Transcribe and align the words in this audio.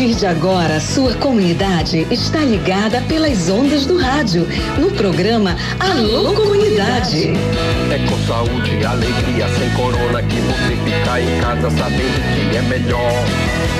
partir 0.00 0.14
de 0.14 0.26
agora, 0.26 0.80
sua 0.80 1.12
comunidade 1.16 2.06
está 2.10 2.38
ligada 2.38 3.02
pelas 3.02 3.50
ondas 3.50 3.84
do 3.84 3.98
rádio, 3.98 4.48
no 4.78 4.90
programa 4.92 5.54
Alô 5.78 6.32
Comunidade. 6.32 7.34
É 7.90 7.98
com 8.08 8.16
saúde 8.24 8.78
e 8.80 8.86
alegria, 8.86 9.48
sem 9.58 9.68
corona, 9.70 10.22
que 10.22 10.36
você 10.36 10.76
fica 10.84 11.20
em 11.20 11.40
casa 11.40 11.68
sabendo 11.70 12.50
que 12.50 12.56
é 12.56 12.62
melhor. 12.62 13.24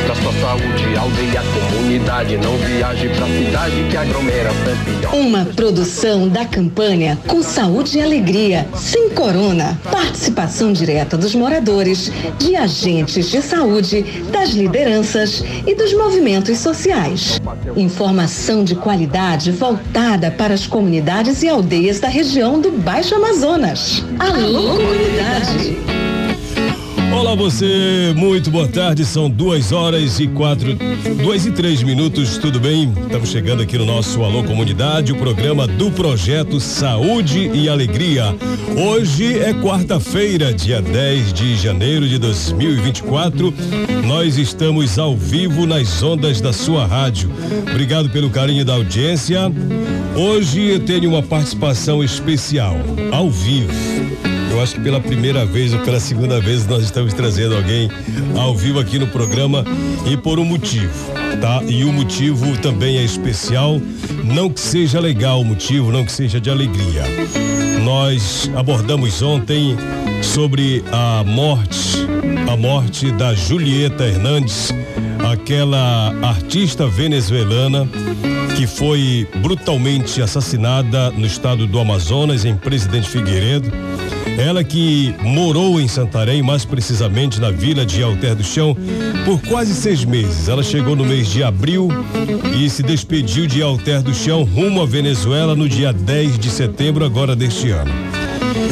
Pra 0.05 0.15
sua 0.17 0.33
saúde, 0.33 0.97
aldeia, 0.99 1.43
comunidade, 1.71 2.37
não 2.39 2.57
viaje 2.57 3.09
pra 3.11 3.27
cidade 3.27 3.87
que 3.89 3.97
aglomera 3.97 4.51
pior. 4.85 5.15
Uma 5.15 5.45
produção 5.45 6.29
da 6.29 6.45
campanha 6.45 7.17
Com 7.29 7.41
Saúde 7.41 7.99
e 7.99 8.03
Alegria, 8.03 8.67
sem 8.75 9.11
corona. 9.11 9.79
Participação 9.93 10.73
direta 10.73 11.17
dos 11.17 11.35
moradores, 11.37 12.11
de 12.37 12.57
agentes 12.57 13.31
de 13.31 13.41
saúde, 13.41 14.03
das 14.33 14.51
lideranças 14.51 15.45
e 15.65 15.73
dos 15.75 15.93
movimentos 15.93 16.59
sociais. 16.59 17.40
Informação 17.77 18.65
de 18.65 18.75
qualidade 18.75 19.51
voltada 19.51 20.31
para 20.31 20.55
as 20.55 20.67
comunidades 20.67 21.43
e 21.43 21.49
aldeias 21.49 22.01
da 22.01 22.09
região 22.09 22.61
do 22.61 22.71
Baixo 22.71 23.15
Amazonas. 23.15 24.05
Alô, 24.19 24.77
comunidade! 24.77 26.00
Olá 27.21 27.35
você, 27.35 28.15
muito 28.17 28.51
boa 28.51 28.67
tarde, 28.67 29.05
são 29.05 29.29
duas 29.29 29.73
horas 29.73 30.19
e 30.19 30.27
quatro, 30.27 30.75
duas 31.23 31.45
e 31.45 31.53
três 31.53 31.83
minutos, 31.83 32.39
tudo 32.39 32.59
bem? 32.59 32.91
Estamos 33.03 33.29
chegando 33.29 33.63
aqui 33.63 33.77
no 33.77 33.85
nosso 33.85 34.25
Alô 34.25 34.43
Comunidade, 34.43 35.13
o 35.13 35.17
programa 35.17 35.67
do 35.67 35.91
projeto 35.91 36.59
Saúde 36.59 37.51
e 37.53 37.69
Alegria. 37.69 38.35
Hoje 38.75 39.39
é 39.39 39.53
quarta-feira, 39.53 40.55
dia 40.55 40.81
10 40.81 41.35
de 41.35 41.57
janeiro 41.57 42.09
de 42.09 42.17
2024. 42.17 43.53
Nós 44.07 44.39
estamos 44.39 44.99
ao 44.99 45.15
vivo 45.15 45.67
nas 45.67 46.03
ondas 46.03 46.41
da 46.41 46.55
sua 46.55 46.87
rádio. 46.87 47.31
Obrigado 47.71 48.09
pelo 48.09 48.31
carinho 48.31 48.65
da 48.65 48.73
audiência. 48.73 49.53
Hoje 50.17 50.71
eu 50.71 50.81
tenho 50.81 51.11
uma 51.11 51.23
participação 51.23 52.03
especial, 52.03 52.77
ao 53.13 53.31
vivo 53.31 54.10
eu 54.51 54.61
acho 54.61 54.75
que 54.75 54.81
pela 54.81 55.01
primeira 55.01 55.47
vez 55.47 55.73
ou 55.73 55.81
pela 55.81 56.01
segunda 56.01 56.41
vez 56.41 56.67
nós 56.67 56.83
estamos 56.83 57.15
trazendo 57.15 57.57
alguém 57.57 57.91
ao 58.37 58.55
vivo 58.55 58.79
aqui 58.79 58.99
no 58.99 59.07
programa 59.07 59.65
e 60.11 60.17
por 60.17 60.39
um 60.39 60.45
motivo, 60.45 61.13
tá? 61.41 61.63
E 61.67 61.85
o 61.85 61.93
motivo 61.93 62.57
também 62.59 62.99
é 62.99 63.03
especial, 63.03 63.81
não 64.25 64.51
que 64.51 64.61
seja 64.61 64.99
legal 65.01 65.41
o 65.41 65.45
motivo, 65.45 65.93
não 65.93 66.05
que 66.05 66.13
seja 66.13 66.41
de 66.41 66.51
alegria. 66.51 67.05
Nós 67.85 68.51
abordamos 68.55 69.23
ontem 69.23 69.77
sobre 70.23 70.85
a 70.93 71.25
morte, 71.25 72.07
a 72.51 72.57
morte 72.57 73.11
da 73.13 73.35
Julieta 73.35 74.05
Hernandes, 74.05 74.73
aquela 75.33 76.13
artista 76.23 76.87
venezuelana 76.87 77.89
que 78.57 78.67
foi 78.67 79.27
brutalmente 79.37 80.21
assassinada 80.21 81.11
no 81.11 81.25
estado 81.25 81.67
do 81.67 81.79
Amazonas, 81.79 82.45
em 82.45 82.55
Presidente 82.55 83.09
Figueiredo. 83.09 83.73
Ela 84.41 84.65
que 84.65 85.15
morou 85.23 85.79
em 85.79 85.87
Santarém, 85.87 86.43
mais 86.43 86.65
precisamente 86.65 87.39
na 87.39 87.51
vila 87.51 87.85
de 87.85 88.03
Alter 88.03 88.35
do 88.35 88.43
Chão, 88.43 88.75
por 89.27 89.39
quase 89.43 89.75
seis 89.75 90.03
meses. 90.03 90.49
Ela 90.49 90.63
chegou 90.63 90.97
no 90.97 91.05
mês 91.05 91.29
de 91.29 91.43
abril 91.43 91.89
e 92.59 92.71
se 92.71 92.83
despediu 92.83 93.47
de 93.47 93.63
Alter 93.63 94.01
do 94.01 94.15
Chão 94.15 94.43
rumo 94.43 94.81
à 94.81 94.87
Venezuela 94.87 95.55
no 95.55 95.69
dia 95.69 95.93
10 95.93 96.39
de 96.39 96.49
setembro, 96.49 97.05
agora 97.05 97.37
deste 97.37 97.69
ano. 97.69 97.93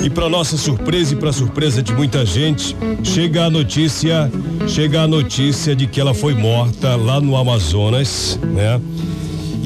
E 0.02 0.08
para 0.08 0.26
nossa 0.30 0.56
surpresa 0.56 1.12
e 1.12 1.16
para 1.16 1.34
surpresa 1.34 1.82
de 1.82 1.92
muita 1.92 2.24
gente, 2.24 2.74
chega 3.04 3.44
a 3.44 3.50
notícia, 3.50 4.32
chega 4.66 5.02
a 5.02 5.06
notícia 5.06 5.76
de 5.76 5.86
que 5.86 6.00
ela 6.00 6.14
foi 6.14 6.32
morta 6.32 6.96
lá 6.96 7.20
no 7.20 7.36
Amazonas, 7.36 8.40
né? 8.42 8.80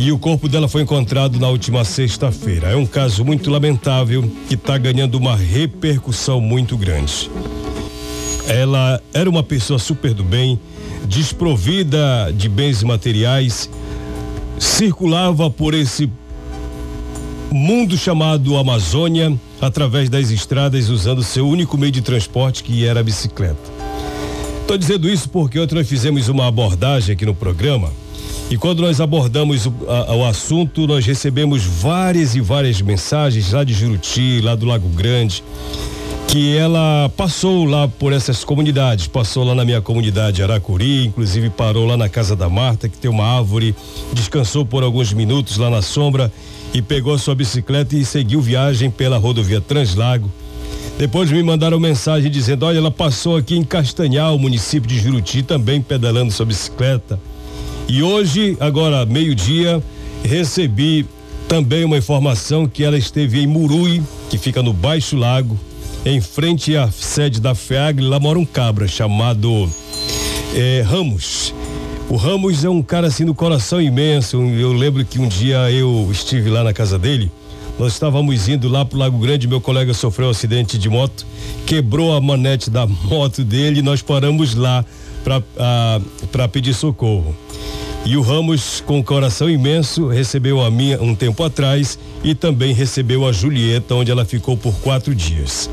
E 0.02 0.10
o 0.10 0.18
corpo 0.18 0.48
dela 0.48 0.66
foi 0.66 0.82
encontrado 0.82 1.38
na 1.38 1.48
última 1.48 1.84
sexta-feira. 1.84 2.70
É 2.70 2.76
um 2.76 2.84
caso 2.84 3.24
muito 3.24 3.48
lamentável 3.48 4.28
que 4.48 4.54
está 4.54 4.76
ganhando 4.76 5.14
uma 5.14 5.36
repercussão 5.36 6.40
muito 6.40 6.76
grande. 6.76 7.30
Ela 8.48 9.00
era 9.14 9.30
uma 9.30 9.44
pessoa 9.44 9.78
super 9.78 10.12
do 10.12 10.24
bem, 10.24 10.58
desprovida 11.06 12.34
de 12.36 12.48
bens 12.48 12.82
materiais, 12.82 13.70
circulava 14.58 15.48
por 15.48 15.72
esse 15.72 16.10
mundo 17.52 17.96
chamado 17.96 18.56
Amazônia 18.56 19.32
através 19.60 20.08
das 20.08 20.30
estradas 20.30 20.88
usando 20.88 21.22
seu 21.22 21.46
único 21.46 21.78
meio 21.78 21.92
de 21.92 22.02
transporte 22.02 22.64
que 22.64 22.84
era 22.84 22.98
a 22.98 23.04
bicicleta. 23.04 23.70
Estou 24.62 24.76
dizendo 24.76 25.08
isso 25.08 25.28
porque 25.28 25.60
ontem 25.60 25.76
nós 25.76 25.88
fizemos 25.88 26.28
uma 26.28 26.48
abordagem 26.48 27.12
aqui 27.12 27.24
no 27.24 27.36
programa 27.36 27.92
e 28.52 28.58
quando 28.58 28.82
nós 28.82 29.00
abordamos 29.00 29.64
o, 29.64 29.72
a, 29.88 30.14
o, 30.14 30.26
assunto, 30.26 30.86
nós 30.86 31.06
recebemos 31.06 31.64
várias 31.64 32.34
e 32.34 32.40
várias 32.42 32.82
mensagens 32.82 33.50
lá 33.50 33.64
de 33.64 33.72
Juruti, 33.72 34.42
lá 34.42 34.54
do 34.54 34.66
Lago 34.66 34.90
Grande, 34.90 35.42
que 36.28 36.54
ela 36.54 37.10
passou 37.16 37.64
lá 37.64 37.88
por 37.88 38.12
essas 38.12 38.44
comunidades, 38.44 39.06
passou 39.06 39.42
lá 39.42 39.54
na 39.54 39.64
minha 39.64 39.80
comunidade 39.80 40.42
Aracuri, 40.42 41.06
inclusive 41.06 41.48
parou 41.48 41.86
lá 41.86 41.96
na 41.96 42.10
casa 42.10 42.36
da 42.36 42.46
Marta, 42.46 42.90
que 42.90 42.98
tem 42.98 43.10
uma 43.10 43.24
árvore, 43.24 43.74
descansou 44.12 44.66
por 44.66 44.82
alguns 44.82 45.14
minutos 45.14 45.56
lá 45.56 45.70
na 45.70 45.80
sombra 45.80 46.30
e 46.74 46.82
pegou 46.82 47.16
sua 47.16 47.34
bicicleta 47.34 47.96
e 47.96 48.04
seguiu 48.04 48.42
viagem 48.42 48.90
pela 48.90 49.16
rodovia 49.16 49.62
Translago. 49.62 50.30
Depois 50.98 51.30
me 51.30 51.42
mandaram 51.42 51.80
mensagem 51.80 52.30
dizendo: 52.30 52.66
olha, 52.66 52.76
ela 52.76 52.90
passou 52.90 53.34
aqui 53.34 53.56
em 53.56 53.64
Castanhal, 53.64 54.38
município 54.38 54.86
de 54.86 54.98
Juruti, 54.98 55.42
também 55.42 55.80
pedalando 55.80 56.30
sua 56.30 56.44
bicicleta. 56.44 57.18
E 57.92 58.02
hoje, 58.02 58.56
agora 58.58 59.04
meio-dia, 59.04 59.82
recebi 60.24 61.06
também 61.46 61.84
uma 61.84 61.98
informação 61.98 62.66
que 62.66 62.82
ela 62.82 62.96
esteve 62.96 63.38
em 63.38 63.46
Murui, 63.46 64.02
que 64.30 64.38
fica 64.38 64.62
no 64.62 64.72
Baixo 64.72 65.14
Lago, 65.14 65.60
em 66.02 66.18
frente 66.18 66.74
à 66.74 66.90
sede 66.90 67.38
da 67.38 67.54
FEAG, 67.54 68.00
lá 68.00 68.18
mora 68.18 68.38
um 68.38 68.46
cabra 68.46 68.88
chamado 68.88 69.70
é, 70.54 70.80
Ramos. 70.80 71.54
O 72.08 72.16
Ramos 72.16 72.64
é 72.64 72.70
um 72.70 72.82
cara 72.82 73.08
assim 73.08 73.26
do 73.26 73.34
coração 73.34 73.78
imenso. 73.78 74.38
Eu 74.38 74.72
lembro 74.72 75.04
que 75.04 75.20
um 75.20 75.28
dia 75.28 75.70
eu 75.70 76.08
estive 76.10 76.48
lá 76.48 76.64
na 76.64 76.72
casa 76.72 76.98
dele. 76.98 77.30
Nós 77.78 77.92
estávamos 77.92 78.48
indo 78.48 78.70
lá 78.70 78.86
pro 78.86 78.98
Lago 78.98 79.18
Grande, 79.18 79.46
meu 79.46 79.60
colega 79.60 79.92
sofreu 79.92 80.28
um 80.28 80.30
acidente 80.30 80.78
de 80.78 80.88
moto, 80.88 81.26
quebrou 81.66 82.16
a 82.16 82.22
manete 82.22 82.70
da 82.70 82.86
moto 83.04 83.44
dele 83.44 83.80
e 83.80 83.82
nós 83.82 84.00
paramos 84.00 84.54
lá 84.54 84.82
para 85.22 86.48
pedir 86.48 86.72
socorro. 86.72 87.36
E 88.04 88.16
o 88.16 88.20
Ramos, 88.20 88.82
com 88.84 88.98
um 88.98 89.02
coração 89.02 89.48
imenso, 89.48 90.08
recebeu 90.08 90.60
a 90.60 90.70
minha 90.70 91.00
um 91.00 91.14
tempo 91.14 91.44
atrás 91.44 91.96
e 92.24 92.34
também 92.34 92.74
recebeu 92.74 93.26
a 93.26 93.32
Julieta, 93.32 93.94
onde 93.94 94.10
ela 94.10 94.24
ficou 94.24 94.56
por 94.56 94.74
quatro 94.80 95.14
dias. 95.14 95.70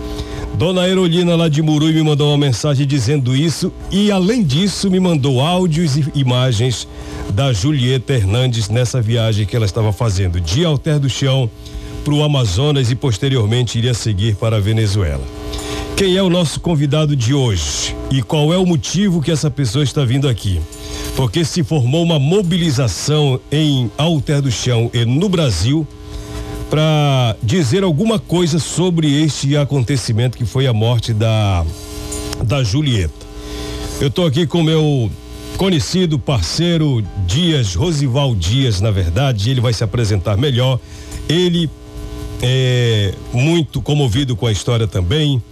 Dona 0.54 0.82
Aerolina 0.82 1.36
lá 1.36 1.48
de 1.50 1.62
Murui 1.62 1.92
me 1.92 2.04
mandou 2.04 2.30
uma 2.30 2.38
mensagem 2.38 2.86
dizendo 2.86 3.36
isso 3.36 3.74
e 3.92 4.12
além 4.12 4.44
disso 4.44 4.92
me 4.92 5.00
mandou 5.00 5.42
áudios 5.42 5.98
e 5.98 6.06
imagens 6.14 6.88
da 7.34 7.52
Julieta 7.52 8.14
Hernandes 8.14 8.70
nessa 8.70 9.02
viagem 9.02 9.46
que 9.46 9.56
ela 9.56 9.66
estava 9.66 9.92
fazendo 9.92 10.40
de 10.40 10.66
Alter 10.66 11.00
do 11.00 11.10
Chão 11.10 11.50
para 12.04 12.14
o 12.14 12.24
Amazonas 12.24 12.92
e 12.92 12.96
posteriormente 12.96 13.78
iria 13.78 13.94
seguir 13.94 14.36
para 14.36 14.58
a 14.58 14.60
Venezuela. 14.60 15.24
Quem 15.96 16.16
é 16.16 16.22
o 16.22 16.30
nosso 16.30 16.60
convidado 16.60 17.16
de 17.16 17.34
hoje 17.34 17.96
e 18.12 18.22
qual 18.22 18.54
é 18.54 18.58
o 18.58 18.66
motivo 18.66 19.22
que 19.22 19.32
essa 19.32 19.50
pessoa 19.50 19.84
está 19.84 20.06
vindo 20.06 20.28
aqui? 20.28 20.60
Porque 21.20 21.44
se 21.44 21.66
formou 21.66 22.02
uma 22.02 22.18
mobilização 22.18 23.42
em 23.52 23.92
Alter 23.98 24.42
do 24.42 24.50
Chão 24.50 24.90
e 24.94 25.04
no 25.04 25.28
Brasil 25.28 25.86
para 26.70 27.36
dizer 27.44 27.84
alguma 27.84 28.18
coisa 28.18 28.58
sobre 28.58 29.22
este 29.22 29.58
acontecimento 29.58 30.38
que 30.38 30.46
foi 30.46 30.66
a 30.66 30.72
morte 30.72 31.14
da 31.14 31.66
da 32.46 32.64
Julieta. 32.64 33.28
Eu 34.00 34.08
estou 34.08 34.26
aqui 34.26 34.48
com 34.48 34.64
meu 34.64 35.12
conhecido 35.58 36.18
parceiro 36.18 37.04
Dias, 37.28 37.76
Rosival 37.76 38.34
Dias, 38.34 38.80
na 38.80 38.90
verdade, 38.90 39.52
ele 39.52 39.60
vai 39.60 39.74
se 39.74 39.84
apresentar 39.84 40.38
melhor. 40.38 40.80
Ele 41.28 41.70
é 42.42 43.14
muito 43.34 43.82
comovido 43.82 44.38
com 44.38 44.48
a 44.48 44.54
história 44.54 44.88
também 44.88 45.44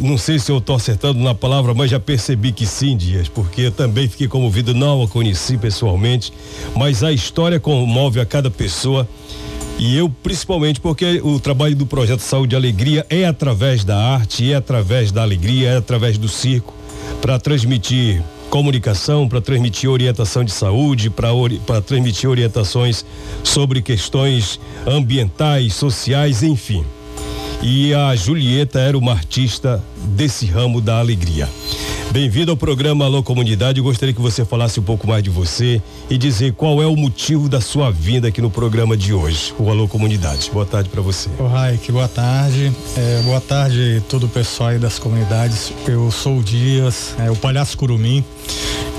não 0.00 0.18
sei 0.18 0.38
se 0.38 0.50
eu 0.50 0.58
estou 0.58 0.76
acertando 0.76 1.20
na 1.20 1.34
palavra, 1.34 1.72
mas 1.72 1.90
já 1.90 2.00
percebi 2.00 2.52
que 2.52 2.66
sim, 2.66 2.96
Dias, 2.96 3.28
porque 3.28 3.70
também 3.70 4.08
fiquei 4.08 4.26
comovido, 4.26 4.74
não 4.74 5.02
a 5.02 5.08
conheci 5.08 5.56
pessoalmente, 5.56 6.32
mas 6.74 7.02
a 7.02 7.12
história 7.12 7.60
comove 7.60 8.20
a 8.20 8.26
cada 8.26 8.50
pessoa. 8.50 9.08
E 9.78 9.96
eu, 9.96 10.08
principalmente, 10.08 10.80
porque 10.80 11.20
o 11.22 11.38
trabalho 11.38 11.76
do 11.76 11.86
projeto 11.86 12.20
Saúde 12.20 12.54
e 12.54 12.56
Alegria 12.56 13.06
é 13.10 13.26
através 13.26 13.84
da 13.84 13.96
arte, 13.96 14.50
é 14.50 14.56
através 14.56 15.12
da 15.12 15.22
alegria, 15.22 15.70
é 15.70 15.76
através 15.76 16.18
do 16.18 16.28
circo, 16.28 16.74
para 17.20 17.38
transmitir 17.38 18.22
comunicação, 18.50 19.28
para 19.28 19.40
transmitir 19.40 19.90
orientação 19.90 20.42
de 20.42 20.52
saúde, 20.52 21.10
para 21.10 21.32
ori 21.32 21.60
transmitir 21.84 22.28
orientações 22.30 23.04
sobre 23.44 23.82
questões 23.82 24.58
ambientais, 24.86 25.74
sociais, 25.74 26.42
enfim 26.42 26.84
e 27.62 27.94
a 27.94 28.14
Julieta 28.14 28.80
era 28.80 28.96
uma 28.96 29.12
artista 29.12 29.82
desse 29.96 30.46
ramo 30.46 30.80
da 30.80 30.98
alegria. 30.98 31.48
Bem-vindo 32.12 32.50
ao 32.50 32.56
programa 32.56 33.04
Alô 33.04 33.22
Comunidade. 33.22 33.80
Gostaria 33.80 34.14
que 34.14 34.20
você 34.20 34.44
falasse 34.44 34.80
um 34.80 34.82
pouco 34.82 35.06
mais 35.06 35.22
de 35.22 35.28
você 35.28 35.82
e 36.08 36.16
dizer 36.16 36.52
qual 36.52 36.80
é 36.80 36.86
o 36.86 36.96
motivo 36.96 37.48
da 37.48 37.60
sua 37.60 37.90
vinda 37.90 38.28
aqui 38.28 38.40
no 38.40 38.50
programa 38.50 38.96
de 38.96 39.12
hoje, 39.12 39.52
o 39.58 39.68
Alô 39.68 39.86
Comunidade. 39.88 40.50
Boa 40.50 40.64
tarde 40.64 40.88
para 40.88 41.02
você. 41.02 41.28
Ô, 41.38 41.46
Raik, 41.46 41.90
boa 41.92 42.08
tarde. 42.08 42.72
É, 42.96 43.22
boa 43.22 43.40
tarde 43.40 44.02
todo 44.08 44.26
o 44.26 44.28
pessoal 44.28 44.70
aí 44.70 44.78
das 44.78 44.98
comunidades. 44.98 45.72
Eu 45.86 46.10
sou 46.10 46.38
o 46.38 46.42
Dias, 46.42 47.14
é, 47.18 47.30
o 47.30 47.36
Palhaço 47.36 47.76
Curumim, 47.76 48.24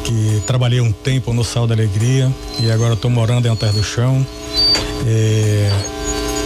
que 0.04 0.42
trabalhei 0.46 0.82
um 0.82 0.92
tempo 0.92 1.34
no 1.34 1.44
Sal 1.44 1.66
da 1.66 1.74
Alegria 1.74 2.32
e 2.60 2.70
agora 2.70 2.94
estou 2.94 3.10
morando 3.10 3.46
em 3.46 3.50
Alter 3.50 3.72
do 3.74 3.84
Chão. 3.84 4.26
É, 5.08 5.97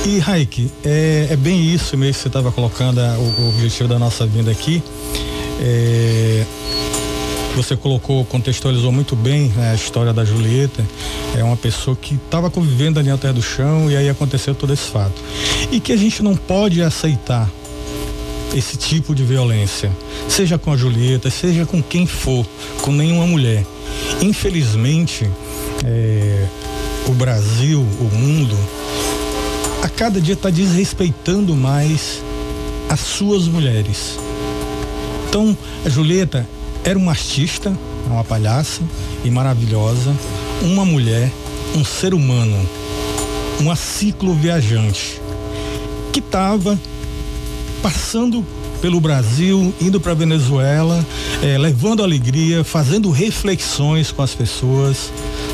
e 0.05 0.17
Raik, 0.17 0.71
é, 0.83 1.27
é, 1.29 1.35
bem 1.35 1.73
isso 1.73 1.95
mesmo 1.95 2.15
que 2.15 2.21
você 2.21 2.27
estava 2.27 2.51
colocando, 2.51 2.99
o, 2.99 3.41
o, 3.41 3.49
objetivo 3.49 3.87
da 3.87 3.99
nossa 3.99 4.25
vinda 4.25 4.49
aqui. 4.49 4.81
É, 5.61 6.43
você 7.55 7.75
colocou, 7.75 8.25
contextualizou 8.25 8.91
muito 8.91 9.15
bem 9.15 9.49
né, 9.49 9.71
a 9.71 9.75
história 9.75 10.11
da 10.11 10.25
Julieta. 10.25 10.83
É 11.37 11.43
uma 11.43 11.55
pessoa 11.55 11.95
que 11.95 12.15
estava 12.15 12.49
convivendo 12.49 12.99
ali 12.99 13.11
até 13.11 13.31
do 13.31 13.41
chão 13.41 13.91
e 13.91 13.95
aí 13.95 14.09
aconteceu 14.09 14.55
todo 14.55 14.73
esse 14.73 14.89
fato. 14.89 15.21
E 15.71 15.79
que 15.79 15.91
a 15.91 15.97
gente 15.97 16.23
não 16.23 16.35
pode 16.35 16.81
aceitar 16.81 17.47
esse 18.55 18.77
tipo 18.77 19.13
de 19.13 19.23
violência, 19.23 19.91
seja 20.27 20.57
com 20.57 20.71
a 20.71 20.77
Julieta, 20.77 21.29
seja 21.29 21.65
com 21.65 21.81
quem 21.81 22.07
for, 22.07 22.45
com 22.81 22.91
nenhuma 22.91 23.27
mulher. 23.27 23.65
Infelizmente, 24.21 25.29
é, 25.85 26.47
o 27.07 27.11
Brasil, 27.11 27.79
o 27.79 28.15
mundo, 28.15 28.57
a 29.81 29.89
cada 29.89 30.21
dia 30.21 30.33
está 30.33 30.49
desrespeitando 30.49 31.55
mais 31.55 32.21
as 32.89 32.99
suas 32.99 33.47
mulheres. 33.47 34.17
Então, 35.27 35.57
a 35.85 35.89
Julieta 35.89 36.47
era 36.83 36.97
uma 36.97 37.11
artista, 37.11 37.75
uma 38.07 38.23
palhaça 38.23 38.81
e 39.23 39.31
maravilhosa, 39.31 40.15
uma 40.61 40.85
mulher, 40.85 41.31
um 41.75 41.85
ser 41.85 42.13
humano, 42.13 42.57
uma 43.59 43.75
ciclo 43.75 44.33
viajante 44.33 45.21
que 46.11 46.19
estava 46.19 46.77
passando 47.81 48.45
pelo 48.81 48.99
Brasil, 48.99 49.73
indo 49.79 50.01
para 50.01 50.13
Venezuela, 50.13 51.05
eh, 51.41 51.57
levando 51.57 52.03
alegria, 52.03 52.63
fazendo 52.63 53.09
reflexões 53.11 54.11
com 54.11 54.21
as 54.21 54.33
pessoas, 54.33 55.11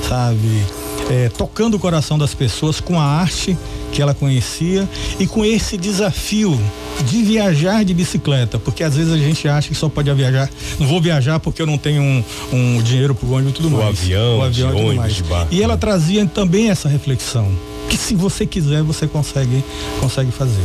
sabe? 0.08 0.64
Eh, 1.10 1.30
tocando 1.38 1.76
o 1.76 1.80
coração 1.80 2.18
das 2.18 2.34
pessoas 2.34 2.80
com 2.80 3.00
a 3.00 3.04
arte 3.04 3.58
que 3.98 4.02
ela 4.04 4.14
conhecia 4.14 4.88
e 5.20 5.26
com 5.26 5.44
esse 5.44 5.76
desafio 5.76 6.56
de 7.04 7.24
viajar 7.24 7.84
de 7.84 7.96
bicicleta, 7.96 8.60
porque 8.60 8.84
às 8.84 8.96
vezes 8.96 9.12
a 9.12 9.18
gente 9.18 9.48
acha 9.48 9.70
que 9.70 9.74
só 9.74 9.90
pode 9.90 10.14
viajar, 10.14 10.48
não 10.80 10.86
vou 10.86 11.02
viajar 11.02 11.40
porque 11.40 11.60
eu 11.60 11.66
não 11.66 11.80
tenho 11.80 12.04
um, 12.04 12.24
um 12.54 12.82
dinheiro 12.84 13.16
para 13.16 13.28
o 13.28 13.32
ônibus 13.32 13.54
e 13.54 13.56
tudo 13.56 13.70
o 13.70 13.72
mais. 13.72 13.88
Avião, 13.88 14.38
o 14.38 14.44
avião, 14.44 14.70
de 14.70 14.82
ônibus, 14.84 15.16
de 15.16 15.24
barco. 15.24 15.48
E 15.52 15.64
ela 15.64 15.76
trazia 15.76 16.24
também 16.28 16.70
essa 16.70 16.88
reflexão 16.88 17.52
que 17.90 17.98
se 17.98 18.14
você 18.14 18.46
quiser 18.46 18.84
você 18.84 19.08
consegue 19.08 19.64
consegue 20.00 20.32
fazer. 20.32 20.62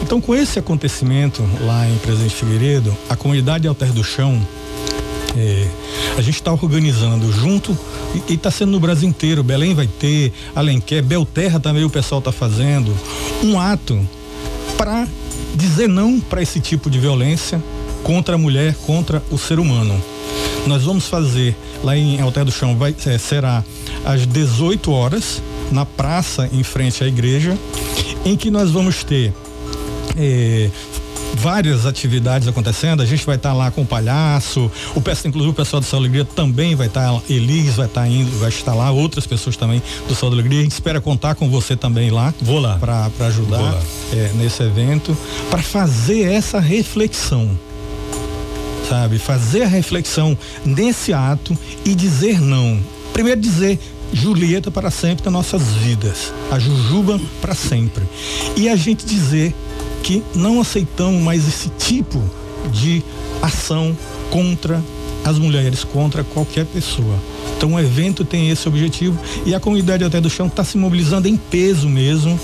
Então 0.00 0.18
com 0.18 0.34
esse 0.34 0.58
acontecimento 0.58 1.46
lá 1.66 1.86
em 1.86 1.98
Presidente 1.98 2.34
Figueiredo, 2.34 2.96
a 3.06 3.16
comunidade 3.16 3.68
Alter 3.68 3.92
do 3.92 4.02
Chão 4.02 4.40
é, 5.36 5.66
a 6.16 6.20
gente 6.20 6.34
está 6.34 6.52
organizando 6.52 7.32
junto 7.32 7.76
e 8.28 8.34
está 8.34 8.50
sendo 8.50 8.72
no 8.72 8.80
Brasil 8.80 9.08
inteiro. 9.08 9.42
Belém 9.42 9.74
vai 9.74 9.86
ter, 9.86 10.32
Alenquer, 10.54 11.02
Belterra 11.02 11.58
também 11.58 11.84
o 11.84 11.90
pessoal 11.90 12.18
está 12.18 12.32
fazendo 12.32 12.94
um 13.42 13.58
ato 13.58 13.98
para 14.76 15.06
dizer 15.54 15.88
não 15.88 16.20
para 16.20 16.42
esse 16.42 16.60
tipo 16.60 16.90
de 16.90 16.98
violência 16.98 17.62
contra 18.02 18.34
a 18.34 18.38
mulher, 18.38 18.74
contra 18.86 19.22
o 19.30 19.38
ser 19.38 19.58
humano. 19.58 20.00
Nós 20.66 20.82
vamos 20.82 21.06
fazer 21.06 21.56
lá 21.82 21.96
em 21.96 22.20
Alter 22.20 22.44
do 22.44 22.52
Chão, 22.52 22.76
vai, 22.76 22.94
é, 23.06 23.18
será 23.18 23.64
às 24.04 24.26
18 24.26 24.90
horas, 24.92 25.42
na 25.70 25.86
praça 25.86 26.48
em 26.52 26.62
frente 26.62 27.02
à 27.02 27.06
igreja, 27.06 27.56
em 28.24 28.36
que 28.36 28.50
nós 28.50 28.70
vamos 28.70 29.02
ter 29.02 29.32
é, 30.16 30.70
várias 31.34 31.86
atividades 31.86 32.46
acontecendo. 32.48 33.02
A 33.02 33.06
gente 33.06 33.24
vai 33.24 33.36
estar 33.36 33.50
tá 33.50 33.54
lá 33.54 33.70
com 33.70 33.82
o 33.82 33.86
palhaço, 33.86 34.70
o 34.94 35.00
pessoal, 35.00 35.28
inclusive 35.28 35.50
o 35.52 35.54
pessoal 35.54 35.80
do 35.80 35.86
Sal 35.86 36.00
Alegria 36.00 36.24
também 36.24 36.74
vai 36.74 36.86
estar, 36.86 37.12
tá, 37.12 37.22
Elis 37.28 37.74
vai 37.74 37.86
estar 37.86 38.02
tá 38.02 38.08
indo, 38.08 38.30
vai 38.38 38.48
estar 38.48 38.74
lá, 38.74 38.90
outras 38.90 39.26
pessoas 39.26 39.56
também 39.56 39.82
do 40.08 40.14
Sal 40.14 40.30
Alegria. 40.30 40.60
A 40.60 40.62
gente 40.62 40.72
espera 40.72 41.00
contar 41.00 41.34
com 41.34 41.48
você 41.48 41.76
também 41.76 42.10
lá. 42.10 42.32
Vou 42.40 42.60
lá. 42.60 42.78
Para 42.78 43.10
ajudar 43.26 43.80
é, 44.12 44.30
nesse 44.34 44.62
evento, 44.62 45.16
para 45.50 45.62
fazer 45.62 46.22
essa 46.22 46.60
reflexão. 46.60 47.50
Sabe? 48.88 49.18
Fazer 49.18 49.62
a 49.62 49.68
reflexão 49.68 50.36
nesse 50.64 51.12
ato 51.12 51.56
e 51.84 51.94
dizer 51.94 52.40
não. 52.40 52.80
Primeiro 53.12 53.40
dizer 53.40 53.78
Julieta 54.12 54.70
para 54.70 54.90
sempre 54.90 55.24
nas 55.24 55.32
nossas 55.32 55.62
vidas, 55.76 56.32
a 56.50 56.58
Jujuba 56.58 57.18
para 57.40 57.54
sempre. 57.54 58.04
E 58.56 58.68
a 58.68 58.76
gente 58.76 59.06
dizer 59.06 59.54
que 60.02 60.22
não 60.34 60.60
aceitamos 60.60 61.20
mais 61.22 61.46
esse 61.46 61.68
tipo 61.78 62.22
de 62.72 63.02
ação 63.40 63.96
contra 64.30 64.82
as 65.24 65.38
mulheres, 65.38 65.84
contra 65.84 66.24
qualquer 66.24 66.66
pessoa. 66.66 67.16
Então 67.56 67.74
o 67.74 67.80
evento 67.80 68.24
tem 68.24 68.50
esse 68.50 68.66
objetivo 68.68 69.18
e 69.46 69.54
a 69.54 69.60
comunidade 69.60 70.04
até 70.04 70.20
do 70.20 70.28
chão 70.28 70.46
está 70.46 70.64
se 70.64 70.76
mobilizando 70.76 71.28
em 71.28 71.36
peso 71.36 71.88
mesmo 71.88 72.38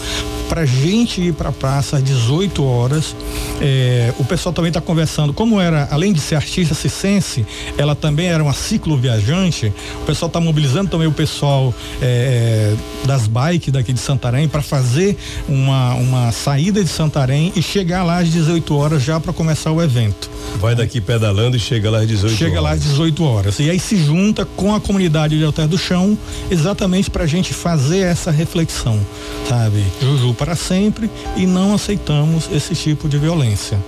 para 0.49 0.65
gente 0.65 1.21
ir 1.21 1.35
para 1.35 1.51
a 1.51 1.53
praça 1.53 1.99
às 1.99 2.03
18 2.03 2.65
horas. 2.65 3.15
É, 3.61 4.13
o 4.19 4.25
pessoal 4.25 4.53
também 4.53 4.71
está 4.71 4.81
conversando, 4.81 5.33
como 5.33 5.61
era, 5.61 5.89
além 5.91 6.13
de 6.13 6.21
ser 6.21 6.37
artista 6.37 6.75
cicense, 6.75 7.47
ela 7.77 7.95
também 7.95 8.29
era 8.29 8.43
uma 8.43 8.55
ciclo 8.55 8.97
viajante. 8.97 9.73
O 10.03 10.07
pessoal 10.07 10.29
está 10.29 10.41
mobilizando 10.41 10.91
também 10.91 11.07
o 11.07 11.13
pessoal 11.13 11.75
é, 12.01 12.75
das 13.05 13.27
bikes 13.27 13.73
daqui 13.73 13.93
de 13.93 14.01
Santarém 14.01 14.49
para 14.49 14.63
fazer 14.63 15.17
uma, 15.49 15.95
uma 15.95 16.33
saída 16.33 16.83
de 16.83 16.89
Santarém 16.89 17.53
e 17.55 17.63
chegar 17.63 18.03
lá 18.03 18.19
às 18.19 18.31
18 18.31 18.75
horas 18.75 19.03
já 19.03 19.21
para 19.21 19.33
começar 19.33 19.71
o 19.71 19.83
evento. 19.83 20.31
Vai 20.59 20.75
daqui 20.75 21.01
pedalando 21.01 21.57
e 21.57 21.61
chega 21.61 21.91
lá 21.91 22.01
às 22.01 22.09
18 22.09 22.35
chega 22.35 22.35
horas. 22.35 22.39
Chega 22.39 22.61
lá 22.61 22.71
às 22.71 22.83
18 22.83 23.25
horas. 23.25 23.59
E 23.59 23.69
aí 23.69 23.79
se 23.79 23.97
junta 24.03 24.45
com 24.45 24.75
a 24.75 24.81
comunidade 24.89 25.37
de 25.37 25.45
Alter 25.45 25.69
do 25.69 25.77
Chão, 25.77 26.17
exatamente 26.51 27.11
para 27.11 27.25
a 27.25 27.27
gente 27.27 27.53
fazer 27.53 27.99
essa 27.99 28.31
reflexão, 28.31 28.99
sabe? 29.47 29.85
Juju 30.01 30.33
para 30.33 30.57
sempre 30.57 31.11
e 31.37 31.45
não 31.45 31.75
aceitamos 31.75 32.49
esse 32.51 32.75
tipo 32.75 33.07
de 33.07 33.19
violência. 33.19 33.79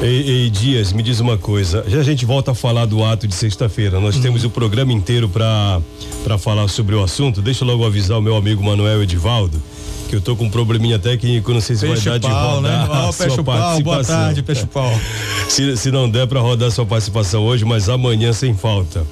Ei, 0.00 0.44
ei, 0.44 0.50
Dias, 0.50 0.92
me 0.92 1.02
diz 1.02 1.18
uma 1.18 1.36
coisa. 1.36 1.84
Já 1.88 1.98
a 1.98 2.02
gente 2.04 2.24
volta 2.24 2.52
a 2.52 2.54
falar 2.54 2.86
do 2.86 3.02
ato 3.04 3.26
de 3.26 3.34
sexta-feira. 3.34 3.98
Nós 3.98 4.14
uhum. 4.14 4.22
temos 4.22 4.44
o 4.44 4.50
programa 4.50 4.92
inteiro 4.92 5.28
para 5.28 5.80
para 6.22 6.38
falar 6.38 6.68
sobre 6.68 6.94
o 6.94 7.02
assunto. 7.02 7.42
Deixa 7.42 7.64
eu 7.64 7.68
logo 7.68 7.84
avisar 7.84 8.18
o 8.18 8.22
meu 8.22 8.36
amigo 8.36 8.62
Manuel 8.62 9.02
Edivaldo 9.02 9.60
que 10.08 10.16
eu 10.16 10.20
tô 10.20 10.36
com 10.36 10.44
um 10.44 10.50
probleminha 10.50 10.98
técnico, 10.98 11.52
não 11.52 11.62
sei 11.62 11.76
se 11.76 11.86
peixe 11.86 12.08
vai 12.08 12.18
dar 12.18 12.28
pau, 12.28 12.48
de 12.48 12.54
rodar 12.56 12.88
né? 12.88 13.08
oh, 13.08 13.12
peixe 13.12 13.42
pau, 13.42 13.80
boa 13.80 14.04
tarde, 14.04 14.42
peixe 14.42 14.66
pau. 14.66 15.00
se, 15.48 15.76
se 15.78 15.90
não 15.90 16.08
der 16.08 16.26
para 16.26 16.40
rodar 16.40 16.70
sua 16.70 16.84
participação 16.84 17.42
hoje, 17.42 17.64
mas 17.64 17.88
amanhã 17.88 18.32
sem 18.32 18.54
falta. 18.54 19.04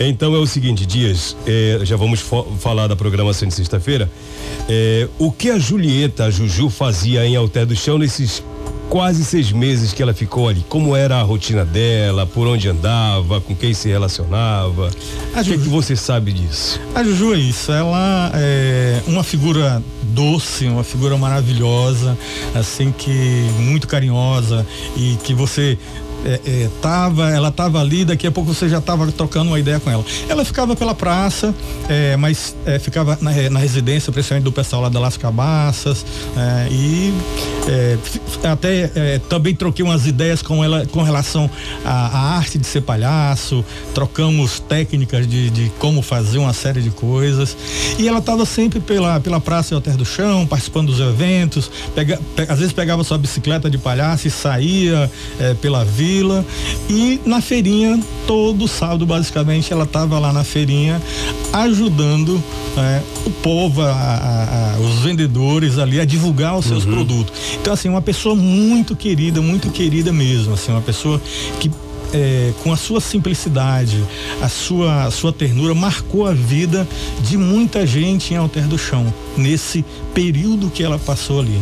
Então 0.00 0.34
é 0.34 0.38
o 0.38 0.46
seguinte, 0.46 0.86
Dias, 0.86 1.36
é, 1.44 1.80
já 1.82 1.96
vamos 1.96 2.24
falar 2.60 2.86
da 2.86 2.94
programação 2.94 3.48
de 3.48 3.54
sexta-feira. 3.54 4.10
É, 4.68 5.08
o 5.18 5.32
que 5.32 5.50
a 5.50 5.58
Julieta, 5.58 6.24
a 6.24 6.30
Juju, 6.30 6.70
fazia 6.70 7.26
em 7.26 7.34
Alter 7.34 7.66
do 7.66 7.74
Chão 7.74 7.98
nesses 7.98 8.42
quase 8.88 9.24
seis 9.24 9.50
meses 9.52 9.92
que 9.92 10.00
ela 10.00 10.14
ficou 10.14 10.48
ali? 10.48 10.64
Como 10.68 10.94
era 10.94 11.16
a 11.16 11.22
rotina 11.22 11.64
dela? 11.64 12.26
Por 12.26 12.46
onde 12.46 12.68
andava? 12.68 13.40
Com 13.40 13.56
quem 13.56 13.74
se 13.74 13.88
relacionava? 13.88 14.86
O 14.86 15.44
que, 15.44 15.52
é 15.54 15.58
que 15.58 15.68
você 15.68 15.96
sabe 15.96 16.32
disso? 16.32 16.80
A 16.94 17.02
Juju 17.02 17.34
é 17.34 17.38
isso. 17.38 17.72
Ela 17.72 18.30
é 18.34 19.02
uma 19.06 19.24
figura 19.24 19.82
doce, 20.02 20.66
uma 20.66 20.84
figura 20.84 21.16
maravilhosa, 21.16 22.16
assim 22.54 22.92
que 22.92 23.10
muito 23.58 23.86
carinhosa 23.86 24.66
e 24.96 25.16
que 25.22 25.34
você 25.34 25.78
é, 26.24 26.40
é, 26.44 26.68
tava, 26.82 27.30
ela 27.30 27.50
tava 27.50 27.80
ali, 27.80 28.04
daqui 28.04 28.26
a 28.26 28.30
pouco 28.30 28.52
você 28.52 28.68
já 28.68 28.80
tava 28.80 29.10
trocando 29.12 29.50
uma 29.50 29.58
ideia 29.58 29.78
com 29.78 29.90
ela. 29.90 30.04
Ela 30.28 30.44
ficava 30.44 30.74
pela 30.74 30.94
praça, 30.94 31.54
é, 31.88 32.16
mas 32.16 32.56
é, 32.66 32.78
ficava 32.78 33.16
na, 33.20 33.30
na, 33.50 33.58
residência, 33.58 34.12
principalmente 34.12 34.44
do 34.44 34.52
pessoal 34.52 34.82
lá 34.82 34.88
da 34.88 34.98
Las 34.98 35.16
Cabaças, 35.16 36.04
é, 36.36 36.68
e 36.72 37.14
é, 37.68 37.98
até 38.48 39.18
também 39.28 39.54
troquei 39.54 39.84
umas 39.84 40.06
ideias 40.06 40.42
com 40.42 40.64
ela 40.64 40.86
com 40.86 41.02
relação 41.02 41.50
à, 41.84 42.36
arte 42.36 42.58
de 42.58 42.66
ser 42.66 42.80
palhaço, 42.80 43.64
trocamos 43.94 44.60
técnicas 44.60 45.26
de, 45.26 45.50
de, 45.50 45.72
como 45.78 46.02
fazer 46.02 46.38
uma 46.38 46.52
série 46.52 46.80
de 46.82 46.90
coisas. 46.90 47.56
E 47.98 48.08
ela 48.08 48.18
estava 48.18 48.44
sempre 48.44 48.80
pela, 48.80 49.20
pela 49.20 49.40
praça 49.40 49.72
e 49.72 49.76
Alter 49.76 49.96
do 49.96 50.04
Chão, 50.04 50.46
participando 50.46 50.88
dos 50.88 51.00
eventos, 51.00 51.70
pega, 51.94 52.18
às 52.48 52.58
vezes 52.58 52.72
pegava 52.72 53.04
sua 53.04 53.18
bicicleta 53.18 53.70
de 53.70 53.78
palhaço 53.78 54.26
e 54.26 54.30
saía 54.30 55.10
pela 55.60 55.84
vila 55.84 56.07
vila 56.08 56.42
e 56.88 57.20
na 57.26 57.42
feirinha 57.42 58.00
todo 58.26 58.66
sábado 58.66 59.04
basicamente 59.04 59.70
ela 59.70 59.84
estava 59.84 60.18
lá 60.18 60.32
na 60.32 60.42
feirinha 60.42 61.02
ajudando 61.52 62.42
é, 62.78 63.02
o 63.26 63.30
povo, 63.30 63.82
a, 63.82 63.92
a, 63.92 64.74
a, 64.74 64.78
os 64.78 65.00
vendedores 65.00 65.78
ali 65.78 66.00
a 66.00 66.06
divulgar 66.06 66.56
os 66.56 66.64
seus 66.64 66.86
uhum. 66.86 66.92
produtos. 66.92 67.34
Então 67.60 67.74
assim 67.74 67.90
uma 67.90 68.00
pessoa 68.00 68.34
muito 68.34 68.96
querida, 68.96 69.42
muito 69.42 69.68
querida 69.70 70.10
mesmo, 70.10 70.54
assim 70.54 70.72
uma 70.72 70.80
pessoa 70.80 71.20
que 71.60 71.70
é, 72.12 72.52
com 72.62 72.72
a 72.72 72.76
sua 72.76 73.00
simplicidade, 73.00 74.02
a 74.42 74.48
sua, 74.48 75.04
a 75.04 75.10
sua 75.10 75.32
ternura, 75.32 75.74
marcou 75.74 76.26
a 76.26 76.32
vida 76.32 76.86
de 77.20 77.36
muita 77.36 77.86
gente 77.86 78.34
em 78.34 78.36
Alter 78.36 78.66
do 78.66 78.78
Chão, 78.78 79.12
nesse 79.36 79.84
período 80.14 80.70
que 80.70 80.82
ela 80.82 80.98
passou 80.98 81.40
ali. 81.40 81.60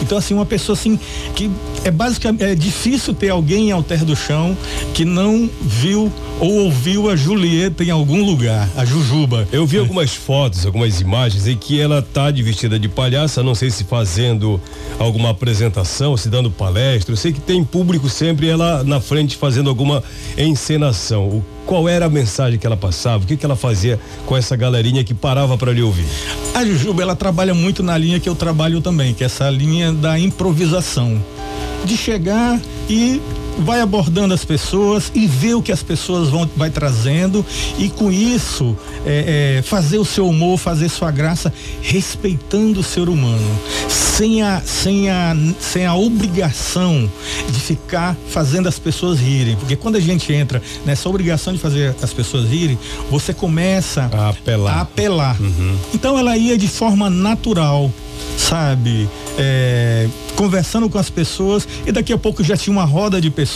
Então, 0.00 0.16
assim, 0.16 0.34
uma 0.34 0.46
pessoa 0.46 0.74
assim, 0.74 0.98
que 1.34 1.50
é 1.84 1.90
basicamente, 1.90 2.44
é 2.44 2.54
difícil 2.54 3.12
ter 3.14 3.30
alguém 3.30 3.68
em 3.68 3.72
Alter 3.72 4.04
do 4.04 4.14
Chão 4.14 4.56
que 4.94 5.04
não 5.04 5.48
viu 5.60 6.12
ou 6.40 6.64
ouviu 6.64 7.10
a 7.10 7.16
Julieta 7.16 7.82
em 7.82 7.90
algum 7.90 8.24
lugar, 8.24 8.68
a 8.76 8.84
Jujuba. 8.84 9.48
Eu 9.50 9.66
vi 9.66 9.76
é. 9.76 9.80
algumas 9.80 10.14
fotos, 10.14 10.64
algumas 10.64 11.00
imagens 11.00 11.46
em 11.46 11.56
que 11.56 11.80
ela 11.80 12.00
tá 12.00 12.30
de 12.30 12.42
vestida 12.42 12.78
de 12.78 12.88
palhaça, 12.88 13.42
não 13.42 13.54
sei 13.54 13.70
se 13.70 13.84
fazendo 13.84 14.60
alguma 14.98 15.30
apresentação, 15.30 16.16
se 16.16 16.28
dando 16.28 16.50
palestra. 16.50 17.12
Eu 17.12 17.16
sei 17.16 17.32
que 17.32 17.40
tem 17.40 17.64
público 17.64 18.08
sempre 18.08 18.48
ela 18.48 18.84
na 18.84 19.00
frente 19.00 19.36
fazendo 19.36 19.68
alguma 19.78 20.02
encenação. 20.36 21.28
O 21.28 21.44
qual 21.64 21.88
era 21.88 22.06
a 22.06 22.08
mensagem 22.08 22.58
que 22.58 22.66
ela 22.66 22.76
passava? 22.76 23.22
O 23.22 23.26
que, 23.26 23.36
que 23.36 23.46
ela 23.46 23.54
fazia 23.54 24.00
com 24.26 24.36
essa 24.36 24.56
galerinha 24.56 25.04
que 25.04 25.14
parava 25.14 25.56
para 25.56 25.72
lhe 25.72 25.82
ouvir? 25.82 26.06
A 26.54 26.64
Jujuba, 26.64 27.02
ela 27.02 27.14
trabalha 27.14 27.54
muito 27.54 27.82
na 27.82 27.96
linha 27.96 28.18
que 28.18 28.28
eu 28.28 28.34
trabalho 28.34 28.80
também, 28.80 29.14
que 29.14 29.22
é 29.22 29.26
essa 29.26 29.48
linha 29.48 29.92
da 29.92 30.18
improvisação. 30.18 31.22
De 31.84 31.96
chegar 31.96 32.60
e 32.88 33.20
vai 33.58 33.80
abordando 33.80 34.32
as 34.34 34.44
pessoas 34.44 35.10
e 35.14 35.26
ver 35.26 35.54
o 35.54 35.62
que 35.62 35.72
as 35.72 35.82
pessoas 35.82 36.28
vão 36.28 36.48
vai 36.56 36.70
trazendo 36.70 37.44
e 37.78 37.88
com 37.88 38.10
isso 38.10 38.76
é, 39.04 39.58
é, 39.58 39.62
fazer 39.62 39.98
o 39.98 40.04
seu 40.04 40.28
humor, 40.28 40.58
fazer 40.58 40.88
sua 40.88 41.10
graça, 41.10 41.52
respeitando 41.82 42.80
o 42.80 42.82
ser 42.82 43.08
humano, 43.08 43.60
sem 43.88 44.42
a, 44.42 44.60
sem 44.60 45.10
a, 45.10 45.36
sem 45.60 45.86
a 45.86 45.94
obrigação 45.94 47.10
de 47.48 47.60
ficar 47.60 48.16
fazendo 48.28 48.68
as 48.68 48.78
pessoas 48.78 49.18
rirem, 49.18 49.56
porque 49.56 49.76
quando 49.76 49.96
a 49.96 50.00
gente 50.00 50.32
entra 50.32 50.62
nessa 50.84 51.08
obrigação 51.08 51.52
de 51.52 51.58
fazer 51.58 51.94
as 52.02 52.12
pessoas 52.12 52.48
rirem, 52.48 52.78
você 53.10 53.32
começa 53.32 54.10
a 54.12 54.30
apelar. 54.30 54.78
A 54.78 54.80
apelar. 54.82 55.40
Uhum. 55.40 55.76
Então 55.94 56.18
ela 56.18 56.36
ia 56.36 56.56
de 56.56 56.68
forma 56.68 57.08
natural, 57.08 57.90
sabe? 58.36 59.08
É, 59.38 60.08
conversando 60.34 60.88
com 60.88 60.98
as 60.98 61.10
pessoas 61.10 61.66
e 61.86 61.92
daqui 61.92 62.12
a 62.12 62.18
pouco 62.18 62.42
já 62.44 62.56
tinha 62.56 62.72
uma 62.72 62.84
roda 62.84 63.20
de 63.20 63.30
pessoas, 63.30 63.47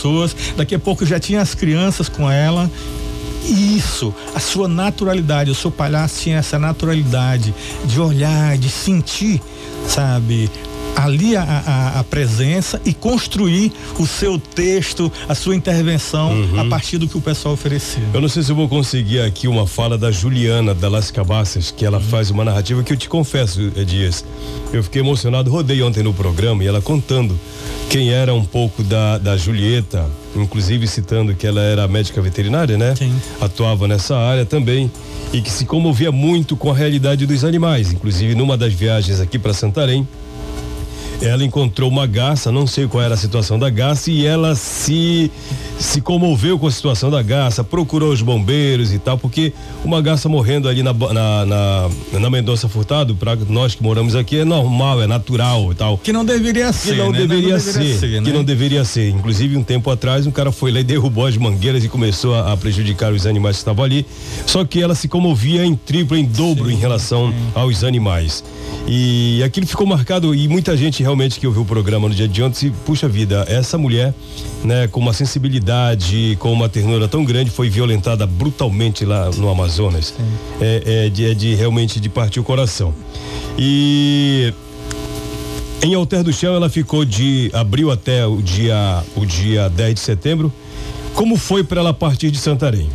daqui 0.56 0.74
a 0.74 0.78
pouco 0.78 1.04
já 1.04 1.18
tinha 1.18 1.40
as 1.40 1.54
crianças 1.54 2.08
com 2.08 2.30
ela. 2.30 2.70
Isso, 3.44 4.14
a 4.34 4.40
sua 4.40 4.68
naturalidade, 4.68 5.50
o 5.50 5.54
seu 5.54 5.70
palhaço 5.70 6.22
tinha 6.22 6.38
essa 6.38 6.58
naturalidade 6.58 7.52
de 7.84 8.00
olhar, 8.00 8.56
de 8.56 8.68
sentir, 8.68 9.42
sabe? 9.86 10.48
ali 10.96 11.36
a, 11.36 11.42
a, 11.42 12.00
a, 12.00 12.04
presença 12.04 12.80
e 12.84 12.92
construir 12.92 13.72
o 13.98 14.06
seu 14.06 14.38
texto, 14.38 15.10
a 15.28 15.34
sua 15.34 15.54
intervenção 15.54 16.32
uhum. 16.32 16.60
a 16.60 16.64
partir 16.66 16.98
do 16.98 17.08
que 17.08 17.16
o 17.16 17.20
pessoal 17.20 17.54
oferecia. 17.54 18.02
Eu 18.12 18.20
não 18.20 18.28
sei 18.28 18.42
se 18.42 18.50
eu 18.50 18.56
vou 18.56 18.68
conseguir 18.68 19.20
aqui 19.20 19.48
uma 19.48 19.66
fala 19.66 19.96
da 19.96 20.10
Juliana 20.10 20.74
da 20.74 20.88
Las 20.88 21.10
Cabaças, 21.10 21.70
que 21.70 21.84
ela 21.84 21.98
uhum. 21.98 22.04
faz 22.04 22.30
uma 22.30 22.44
narrativa 22.44 22.82
que 22.82 22.92
eu 22.92 22.96
te 22.96 23.08
confesso, 23.08 23.70
Dias. 23.86 24.24
Eu 24.72 24.82
fiquei 24.82 25.02
emocionado, 25.02 25.50
rodei 25.50 25.82
ontem 25.82 26.02
no 26.02 26.12
programa 26.12 26.62
e 26.62 26.66
ela 26.66 26.80
contando 26.80 27.38
quem 27.92 28.10
era 28.10 28.32
um 28.32 28.42
pouco 28.42 28.82
da, 28.82 29.18
da 29.18 29.36
Julieta, 29.36 30.08
inclusive 30.34 30.88
citando 30.88 31.34
que 31.34 31.46
ela 31.46 31.60
era 31.60 31.86
médica 31.86 32.22
veterinária, 32.22 32.78
né? 32.78 32.94
Sim. 32.96 33.14
Atuava 33.38 33.86
nessa 33.86 34.16
área 34.16 34.46
também 34.46 34.90
e 35.30 35.42
que 35.42 35.50
se 35.50 35.66
comovia 35.66 36.10
muito 36.10 36.56
com 36.56 36.70
a 36.70 36.74
realidade 36.74 37.26
dos 37.26 37.44
animais, 37.44 37.92
inclusive 37.92 38.34
numa 38.34 38.56
das 38.56 38.72
viagens 38.72 39.20
aqui 39.20 39.38
para 39.38 39.52
Santarém 39.52 40.08
ela 41.22 41.44
encontrou 41.44 41.88
uma 41.88 42.06
garça, 42.06 42.50
não 42.50 42.66
sei 42.66 42.86
qual 42.86 43.02
era 43.02 43.14
a 43.14 43.16
situação 43.16 43.58
da 43.58 43.70
garça, 43.70 44.10
e 44.10 44.26
ela 44.26 44.54
se 44.54 45.30
se 45.78 46.00
comoveu 46.00 46.58
com 46.58 46.66
a 46.66 46.70
situação 46.70 47.10
da 47.10 47.22
garça, 47.22 47.64
procurou 47.64 48.12
os 48.12 48.22
bombeiros 48.22 48.92
e 48.92 48.98
tal, 48.98 49.18
porque 49.18 49.52
uma 49.84 50.00
garça 50.00 50.28
morrendo 50.28 50.68
ali 50.68 50.82
na, 50.82 50.92
na, 50.92 51.46
na, 51.46 51.90
na 52.20 52.30
Mendonça 52.30 52.68
Furtado, 52.68 53.16
para 53.16 53.34
nós 53.48 53.74
que 53.74 53.82
moramos 53.82 54.14
aqui, 54.14 54.38
é 54.38 54.44
normal, 54.44 55.02
é 55.02 55.06
natural 55.06 55.72
e 55.72 55.74
tal. 55.74 55.98
Que 55.98 56.12
não 56.12 56.24
deveria 56.24 56.72
ser. 56.72 56.92
Que 56.92 56.98
não, 56.98 57.10
né? 57.10 57.18
deveria, 57.18 57.56
não 57.56 57.58
deveria, 57.58 57.94
ser. 57.94 57.98
ser 57.98 58.20
né? 58.20 58.30
Que 58.30 58.32
não 58.32 58.44
deveria 58.44 58.84
ser. 58.84 59.10
Inclusive, 59.10 59.56
um 59.56 59.64
tempo 59.64 59.90
atrás, 59.90 60.26
um 60.26 60.30
cara 60.30 60.52
foi 60.52 60.70
lá 60.70 60.80
e 60.80 60.84
derrubou 60.84 61.26
as 61.26 61.36
mangueiras 61.36 61.84
e 61.84 61.88
começou 61.88 62.34
a, 62.34 62.52
a 62.52 62.56
prejudicar 62.56 63.12
os 63.12 63.26
animais 63.26 63.56
que 63.56 63.62
estavam 63.62 63.84
ali. 63.84 64.06
Só 64.46 64.64
que 64.64 64.80
ela 64.80 64.94
se 64.94 65.08
comovia 65.08 65.64
em 65.64 65.74
triplo, 65.74 66.16
em 66.16 66.24
dobro 66.24 66.68
sim, 66.68 66.74
em 66.74 66.76
relação 66.76 67.32
sim. 67.32 67.36
aos 67.54 67.82
animais. 67.82 68.44
E 68.86 69.42
aquilo 69.44 69.66
ficou 69.66 69.86
marcado 69.86 70.34
e 70.34 70.48
muita 70.48 70.76
gente 70.76 71.02
realmente 71.02 71.11
que 71.38 71.46
ouviu 71.46 71.62
o 71.62 71.64
programa 71.64 72.08
no 72.08 72.14
dia 72.14 72.26
de 72.26 72.42
ontem 72.42 72.58
se, 72.58 72.70
puxa 72.84 73.08
vida, 73.08 73.44
essa 73.48 73.76
mulher, 73.78 74.14
né, 74.64 74.86
com 74.86 75.00
uma 75.00 75.12
sensibilidade, 75.12 76.36
com 76.38 76.52
uma 76.52 76.68
ternura 76.68 77.06
tão 77.08 77.24
grande, 77.24 77.50
foi 77.50 77.68
violentada 77.68 78.26
brutalmente 78.26 79.04
lá 79.04 79.30
no 79.30 79.48
Amazonas. 79.48 80.14
É, 80.60 81.06
é, 81.06 81.08
de, 81.08 81.30
é 81.30 81.34
de 81.34 81.54
realmente 81.54 82.00
de 82.00 82.08
partir 82.08 82.40
o 82.40 82.44
coração. 82.44 82.94
E 83.58 84.52
em 85.82 85.94
Alter 85.94 86.22
do 86.22 86.32
Chão 86.32 86.54
ela 86.54 86.70
ficou 86.70 87.04
de 87.04 87.50
abril 87.52 87.90
até 87.90 88.26
o 88.26 88.40
dia 88.40 89.02
o 89.16 89.26
dia 89.26 89.68
10 89.68 89.94
de 89.94 90.00
setembro. 90.00 90.52
Como 91.14 91.36
foi 91.36 91.62
para 91.62 91.80
ela 91.80 91.92
partir 91.92 92.30
de 92.30 92.38
Santarém? 92.38 92.88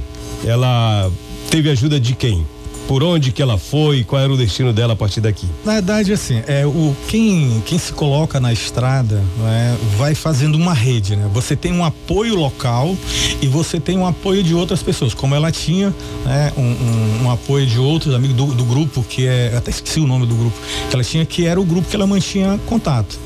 Ela 0.45 1.11
teve 1.49 1.69
ajuda 1.69 1.99
de 1.99 2.13
quem? 2.13 2.45
Por 2.87 3.03
onde 3.03 3.31
que 3.31 3.41
ela 3.41 3.57
foi, 3.57 4.03
qual 4.03 4.21
era 4.21 4.31
o 4.31 4.37
destino 4.37 4.71
dela 4.71 4.93
a 4.93 4.95
partir 4.95 5.19
daqui? 5.19 5.45
Na 5.65 5.73
verdade, 5.73 6.13
assim, 6.13 6.41
é 6.47 6.65
o 6.65 6.95
quem 7.07 7.61
quem 7.65 7.77
se 7.77 7.91
coloca 7.91 8.39
na 8.39 8.53
estrada 8.53 9.21
né, 9.39 9.77
vai 9.97 10.15
fazendo 10.15 10.55
uma 10.55 10.73
rede, 10.73 11.15
né? 11.15 11.29
Você 11.33 11.55
tem 11.55 11.73
um 11.73 11.83
apoio 11.83 12.35
local 12.35 12.95
e 13.41 13.47
você 13.47 13.79
tem 13.79 13.97
um 13.97 14.07
apoio 14.07 14.41
de 14.41 14.53
outras 14.53 14.81
pessoas, 14.81 15.13
como 15.13 15.35
ela 15.35 15.51
tinha, 15.51 15.93
né, 16.25 16.53
um, 16.57 16.61
um, 16.61 17.25
um 17.25 17.31
apoio 17.31 17.65
de 17.67 17.77
outros 17.77 18.15
amigos 18.15 18.35
do, 18.35 18.45
do 18.47 18.63
grupo 18.63 19.03
que 19.03 19.27
é, 19.27 19.53
até 19.55 19.69
esqueci 19.69 19.99
o 19.99 20.07
nome 20.07 20.25
do 20.25 20.35
grupo 20.35 20.57
que 20.89 20.95
ela 20.95 21.03
tinha, 21.03 21.25
que 21.25 21.45
era 21.45 21.59
o 21.59 21.65
grupo 21.65 21.89
que 21.89 21.95
ela 21.95 22.07
mantinha 22.07 22.59
contato, 22.65 23.19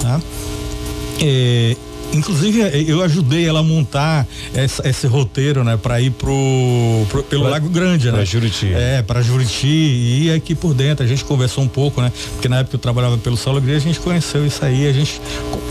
tá? 0.00 0.20
É, 1.20 1.76
Inclusive, 2.12 2.62
eh, 2.62 2.84
eu 2.86 3.02
ajudei 3.02 3.46
ela 3.46 3.60
a 3.60 3.62
montar 3.62 4.26
essa, 4.54 4.88
esse 4.88 5.06
roteiro, 5.06 5.64
né, 5.64 5.76
para 5.76 6.00
ir 6.00 6.10
pro, 6.10 6.32
pro 7.08 7.22
pelo 7.22 7.42
pra, 7.42 7.50
Lago 7.52 7.68
Grande, 7.68 8.06
né? 8.06 8.12
Pra 8.12 8.24
Juriti. 8.24 8.72
É, 8.72 9.02
para 9.02 9.22
Juriti 9.22 9.66
e 9.66 10.32
aqui 10.32 10.54
por 10.54 10.74
dentro. 10.74 11.04
A 11.04 11.08
gente 11.08 11.24
conversou 11.24 11.64
um 11.64 11.68
pouco, 11.68 12.00
né? 12.00 12.12
Porque 12.32 12.48
na 12.48 12.58
época 12.58 12.76
eu 12.76 12.80
trabalhava 12.80 13.18
pelo 13.18 13.36
Saulo 13.36 13.58
Igreja, 13.58 13.78
a 13.78 13.92
gente 13.92 14.00
conheceu 14.00 14.46
isso 14.46 14.64
aí, 14.64 14.86
a 14.86 14.92
gente 14.92 15.20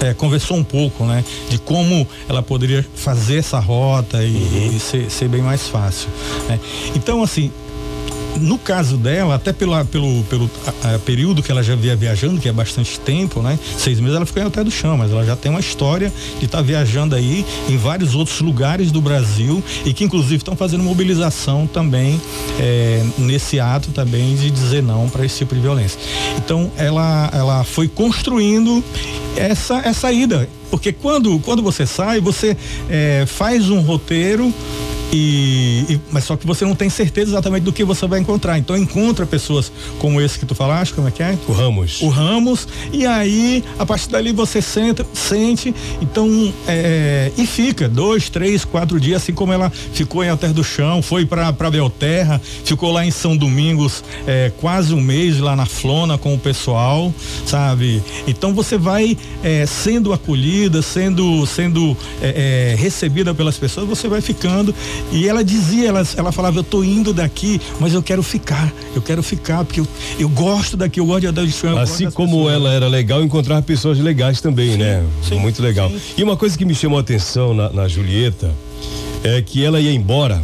é, 0.01 0.13
conversou 0.13 0.57
um 0.57 0.63
pouco, 0.63 1.05
né? 1.05 1.23
De 1.49 1.57
como 1.57 2.07
ela 2.27 2.41
poderia 2.41 2.85
fazer 2.95 3.37
essa 3.37 3.59
rota 3.59 4.23
e, 4.23 4.35
uhum. 4.35 4.75
e 4.75 4.79
ser, 4.79 5.09
ser, 5.09 5.27
bem 5.27 5.41
mais 5.41 5.67
fácil. 5.67 6.09
Né? 6.47 6.59
Então, 6.95 7.23
assim, 7.23 7.51
no 8.39 8.57
caso 8.57 8.97
dela, 8.97 9.35
até 9.35 9.53
pela, 9.53 9.85
pelo, 9.85 10.23
pelo 10.25 10.49
a, 10.83 10.95
a 10.95 10.99
período 10.99 11.41
que 11.41 11.51
ela 11.51 11.63
já 11.63 11.75
via 11.75 11.95
viajando, 11.95 12.39
que 12.39 12.49
é 12.49 12.51
bastante 12.51 12.99
tempo, 12.99 13.41
né? 13.41 13.57
Seis 13.77 13.99
meses 13.99 14.15
ela 14.15 14.25
ficou 14.25 14.41
em 14.41 14.45
Alter 14.45 14.63
do 14.63 14.71
Chão, 14.71 14.97
mas 14.97 15.11
ela 15.11 15.25
já 15.25 15.35
tem 15.35 15.51
uma 15.51 15.59
história 15.59 16.11
de 16.39 16.45
estar 16.45 16.57
tá 16.59 16.63
viajando 16.63 17.15
aí 17.15 17.45
em 17.69 17.77
vários 17.77 18.15
outros 18.15 18.41
lugares 18.41 18.91
do 18.91 19.01
Brasil 19.01 19.63
e 19.85 19.93
que 19.93 20.03
inclusive 20.03 20.37
estão 20.37 20.55
fazendo 20.55 20.83
mobilização 20.83 21.67
também 21.67 22.19
é, 22.59 23.03
nesse 23.17 23.59
ato 23.59 23.91
também 23.91 24.35
de 24.35 24.49
dizer 24.49 24.81
não 24.81 25.09
para 25.09 25.25
esse 25.25 25.39
tipo 25.39 25.55
de 25.55 25.61
violência. 25.61 25.99
Então 26.37 26.71
ela, 26.77 27.29
ela 27.33 27.63
foi 27.63 27.87
construindo 27.87 28.83
essa, 29.35 29.77
essa 29.79 30.11
ida. 30.11 30.49
Porque 30.69 30.91
quando, 30.91 31.39
quando 31.39 31.61
você 31.61 31.85
sai, 31.85 32.19
você 32.19 32.57
é, 32.89 33.25
faz 33.27 33.69
um 33.69 33.81
roteiro 33.81 34.51
e, 35.11 35.85
e, 35.89 36.01
mas 36.11 36.23
só 36.23 36.35
que 36.35 36.45
você 36.45 36.65
não 36.65 36.75
tem 36.75 36.89
certeza 36.89 37.31
exatamente 37.31 37.63
do 37.63 37.73
que 37.73 37.83
você 37.83 38.07
vai 38.07 38.19
encontrar. 38.19 38.57
Então 38.57 38.75
encontra 38.75 39.25
pessoas 39.25 39.71
como 39.99 40.19
esse 40.21 40.39
que 40.39 40.45
tu 40.45 40.55
falaste, 40.55 40.93
como 40.93 41.07
é 41.07 41.11
que 41.11 41.21
é? 41.21 41.37
O 41.47 41.51
Ramos. 41.51 42.01
O 42.01 42.07
Ramos. 42.07 42.67
E 42.91 43.05
aí, 43.05 43.63
a 43.77 43.85
partir 43.85 44.09
dali 44.09 44.31
você 44.31 44.61
senta, 44.61 45.05
sente, 45.13 45.73
então, 46.01 46.53
é, 46.67 47.31
e 47.37 47.45
fica 47.45 47.87
dois, 47.87 48.29
três, 48.29 48.65
quatro 48.65 48.99
dias, 48.99 49.21
assim 49.21 49.33
como 49.33 49.53
ela 49.53 49.69
ficou 49.69 50.23
em 50.23 50.29
Alter 50.29 50.53
do 50.53 50.63
Chão, 50.63 51.01
foi 51.01 51.25
para 51.25 51.53
para 51.53 51.69
Belterra, 51.69 52.41
ficou 52.63 52.91
lá 52.91 53.05
em 53.05 53.11
São 53.11 53.37
Domingos 53.37 54.03
é, 54.25 54.51
quase 54.59 54.93
um 54.93 55.01
mês 55.01 55.39
lá 55.39 55.55
na 55.55 55.65
Flona 55.65 56.17
com 56.17 56.33
o 56.33 56.39
pessoal, 56.39 57.13
sabe? 57.45 58.01
Então 58.27 58.53
você 58.53 58.77
vai 58.77 59.17
é, 59.43 59.65
sendo 59.65 60.13
acolhida, 60.13 60.81
sendo 60.81 61.45
sendo 61.45 61.95
é, 62.21 62.73
é, 62.73 62.75
recebida 62.75 63.33
pelas 63.33 63.57
pessoas, 63.57 63.87
você 63.87 64.07
vai 64.07 64.21
ficando 64.21 64.73
e 65.11 65.27
ela 65.27 65.43
dizia, 65.43 65.89
ela, 65.89 66.03
ela 66.17 66.31
falava, 66.31 66.59
eu 66.59 66.63
tô 66.63 66.83
indo 66.83 67.13
daqui, 67.13 67.61
mas 67.79 67.93
eu 67.93 68.01
quero 68.01 68.23
ficar, 68.23 68.71
eu 68.95 69.01
quero 69.01 69.21
ficar, 69.21 69.63
porque 69.63 69.79
eu, 69.79 69.87
eu 70.17 70.29
gosto 70.29 70.75
daqui, 70.75 70.99
eu 70.99 71.05
gosto 71.05 71.21
de 71.21 71.27
andar 71.27 71.45
de 71.45 71.51
chão. 71.51 71.77
Assim 71.77 72.09
como 72.09 72.37
pessoas. 72.37 72.53
ela 72.53 72.73
era 72.73 72.87
legal, 72.87 73.23
encontrar 73.23 73.61
pessoas 73.61 73.99
legais 73.99 74.41
também, 74.41 74.71
sim, 74.71 74.77
né? 74.77 75.03
Sim, 75.21 75.39
Muito 75.39 75.61
legal. 75.61 75.89
Sim. 75.89 75.99
E 76.17 76.23
uma 76.23 76.35
coisa 76.35 76.57
que 76.57 76.65
me 76.65 76.73
chamou 76.73 76.97
a 76.97 77.01
atenção 77.01 77.53
na, 77.53 77.69
na 77.69 77.87
Julieta 77.87 78.51
é 79.23 79.41
que 79.41 79.63
ela 79.63 79.79
ia 79.79 79.91
embora 79.91 80.41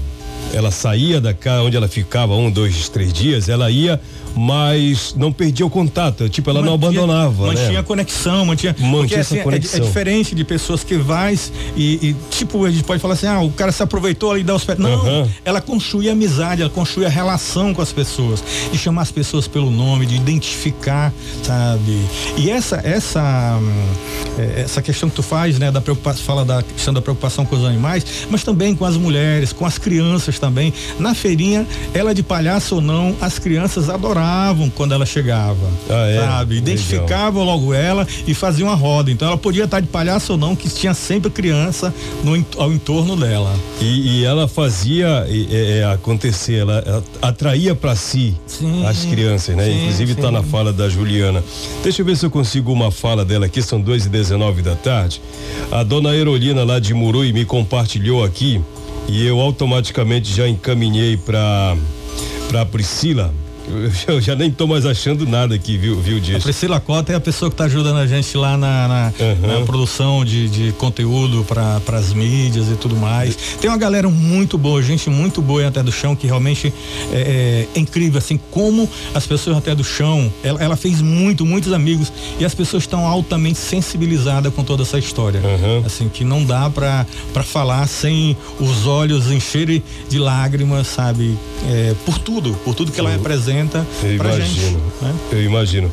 ela 0.54 0.72
saía 0.72 1.22
da 1.22 1.34
casa 1.34 1.62
onde 1.62 1.78
ela 1.78 1.88
ficava 1.88 2.36
um, 2.36 2.50
dois, 2.50 2.90
três 2.90 3.14
dias, 3.14 3.50
ela 3.50 3.70
ia 3.70 4.00
mas 4.36 5.14
não 5.16 5.32
perdia 5.32 5.66
o 5.66 5.70
contato. 5.70 6.30
Tipo, 6.30 6.50
ela 6.50 6.62
mantinha, 6.62 6.78
não 6.78 6.88
abandonava. 6.88 7.48
Mantinha 7.48 7.72
né? 7.72 7.84
conexão, 7.84 8.46
mantinha. 8.46 8.76
Mantinha 8.80 8.92
porque, 8.92 9.16
assim, 9.16 9.40
conexão. 9.40 9.80
É, 9.80 9.84
é, 9.84 9.86
diferente 9.86 10.36
de 10.36 10.44
pessoas 10.44 10.84
que 10.84 10.96
vai 10.96 11.38
e, 11.76 12.10
e, 12.10 12.16
tipo, 12.32 12.66
a 12.66 12.72
gente 12.72 12.84
pode 12.84 13.02
falar 13.02 13.14
assim, 13.14 13.28
ah, 13.28 13.42
o 13.42 13.52
cara 13.52 13.72
se 13.72 13.84
aproveitou 13.84 14.32
ali 14.32 14.42
e 14.42 14.44
dá 14.44 14.56
os 14.56 14.64
pés. 14.64 14.78
Não, 14.78 14.90
uhum. 15.04 15.30
ela 15.44 15.62
construi 15.62 16.10
amizade, 16.10 16.62
ela 16.62 16.70
construi 16.70 17.06
a 17.06 17.10
relação 17.10 17.74
com 17.74 17.82
as 17.82 17.92
pessoas. 17.92 18.44
De 18.72 18.78
chamar 18.78 19.04
as 19.04 19.12
pessoas 19.12 19.48
pelo 19.48 19.70
nome, 19.70 20.06
de 20.06 20.16
identificar, 20.16 21.14
sabe? 21.44 22.02
E 22.38 22.50
essa, 22.50 22.82
essa, 22.84 23.58
hum, 23.62 23.94
é, 24.38 24.62
essa 24.62 24.82
questão 24.82 25.10
que 25.10 25.16
tu 25.16 25.24
faz, 25.24 25.60
né, 25.60 25.72
da 25.72 25.82
preocupação, 25.82 26.24
fala 26.24 26.46
da 26.46 26.64
questão 26.64 26.94
da 26.94 27.02
preocupação 27.02 27.46
com 27.46 27.56
os 27.56 27.66
animais, 27.66 28.06
mas 28.30 28.44
também 28.44 28.76
com 28.76 28.86
as 28.86 28.96
mulheres, 28.98 29.54
com 29.54 29.66
as 29.66 29.78
crianças 29.78 30.40
também. 30.40 30.74
Na 31.00 31.14
feirinha, 31.14 31.68
ela 31.94 32.14
de 32.14 32.24
palhaço 32.24 32.76
ou 32.76 32.82
não, 32.82 33.16
as 33.22 33.40
crianças 33.40 33.90
adoravam 34.20 34.70
quando 34.70 34.94
ela 34.94 35.06
chegava. 35.06 35.70
Ah, 35.90 36.08
é? 36.08 36.20
Sabe? 36.20 36.58
Identificavam 36.58 37.44
logo 37.44 37.74
ela 37.74 38.06
e 38.28 38.34
faziam 38.34 38.68
uma 38.68 38.76
roda. 38.76 39.10
Então 39.10 39.28
ela 39.28 39.38
podia 39.38 39.64
estar 39.64 39.80
de 39.80 39.88
palhaço 39.88 40.34
ou 40.34 40.38
não, 40.38 40.56
que 40.56 40.70
tinha 40.70 40.94
sempre 40.94 41.32
criança 41.32 41.94
no, 42.24 42.46
ao 42.58 42.72
entorno 42.72 43.16
dela. 43.16 43.54
E, 43.82 44.20
e 44.20 44.26
ela 44.26 44.48
fazia 44.48 45.26
é, 45.28 45.80
é, 45.80 45.86
acontecer, 45.86 46.56
ela, 46.56 46.84
ela 46.86 47.04
atraía 47.22 47.74
para 47.74 47.96
si 47.96 48.36
sim, 48.46 48.86
as 48.86 49.06
crianças, 49.06 49.56
né? 49.56 49.66
Sim, 49.66 49.80
Inclusive 49.80 50.12
está 50.14 50.32
na 50.32 50.44
fala 50.44 50.74
da 50.74 50.90
Juliana. 50.90 51.44
Deixa 51.82 52.02
eu 52.02 52.06
ver 52.06 52.18
se 52.18 52.26
eu 52.26 52.32
consigo 52.32 52.72
uma 52.72 52.92
fala 52.92 53.24
dela 53.24 53.46
aqui, 53.46 53.62
são 53.62 53.80
duas 53.80 54.06
e 54.06 54.10
dezenove 54.10 54.62
da 54.62 54.76
tarde. 54.76 55.22
A 55.72 55.84
dona 55.84 56.16
Erolina 56.16 56.64
lá 56.64 56.80
de 56.80 56.94
Murui 56.94 57.32
me 57.32 57.46
compartilhou 57.46 58.24
aqui 58.24 58.62
e 59.08 59.26
eu 59.26 59.40
automaticamente 59.40 60.36
já 60.36 60.48
encaminhei 60.48 61.18
para 61.18 61.76
para 62.50 62.66
Priscila 62.66 63.32
eu 64.08 64.20
já 64.20 64.36
nem 64.36 64.52
tô 64.52 64.68
mais 64.68 64.86
achando 64.86 65.26
nada 65.26 65.56
aqui, 65.56 65.78
viu, 65.78 66.00
viu, 66.00 66.20
Dias? 66.20 66.42
A 66.42 66.44
Priscila 66.44 66.80
Cota 66.80 67.14
é 67.14 67.16
a 67.16 67.20
pessoa 67.20 67.50
que 67.50 67.54
está 67.54 67.66
ajudando 67.66 67.98
a 67.98 68.08
gente 68.08 68.36
lá 68.36 68.58
na, 68.58 68.88
na, 68.88 69.14
uhum. 69.20 69.60
na 69.60 69.66
produção 69.66 70.26
de, 70.26 70.50
de 70.50 70.72
conteúdo 70.74 71.44
para 71.44 71.98
as 71.98 72.14
mídias 72.14 72.70
e 72.70 72.76
tudo 72.76 72.96
mais. 72.96 73.36
Tem 73.36 73.70
uma 73.70 73.78
galera 73.78 74.10
muito 74.10 74.58
boa, 74.58 74.82
gente 74.82 75.10
muito 75.10 75.42
boa 75.42 75.68
até 75.68 75.84
do 75.84 75.92
chão, 75.92 76.16
que 76.16 76.26
realmente 76.26 76.74
é, 77.12 77.68
é, 77.76 77.80
incrível, 77.80 78.18
assim, 78.18 78.40
como 78.50 78.90
as 79.14 79.26
pessoas 79.28 79.58
até 79.58 79.76
do 79.76 79.84
chão, 79.84 80.32
ela, 80.44 80.62
ela 80.62 80.76
fez 80.76 81.02
muito, 81.02 81.46
muitos 81.46 81.72
amigos 81.72 82.12
e 82.40 82.46
as 82.46 82.56
pessoas 82.56 82.84
estão 82.84 83.06
altamente 83.06 83.60
sensibilizadas 83.60 84.54
com 84.54 84.64
toda 84.64 84.84
essa 84.84 84.98
história. 84.98 85.40
Uhum. 85.42 85.84
Assim, 85.86 86.10
que 86.10 86.24
não 86.24 86.44
dá 86.44 86.70
para 86.70 87.06
falar 87.44 87.88
sem 87.88 88.36
os 88.60 88.88
olhos 88.88 89.32
encherem 89.32 89.84
de 90.10 90.18
lágrimas, 90.18 90.88
sabe? 90.88 91.38
É, 91.70 91.94
por 92.06 92.18
tudo, 92.18 92.54
por 92.66 92.74
tudo 92.74 92.92
que 92.92 93.00
ela 93.00 93.10
representa 93.10 93.59
pra 93.68 94.36
imagino, 94.36 94.46
gente. 94.46 94.78
Né? 95.02 95.16
Eu 95.32 95.44
imagino. 95.44 95.92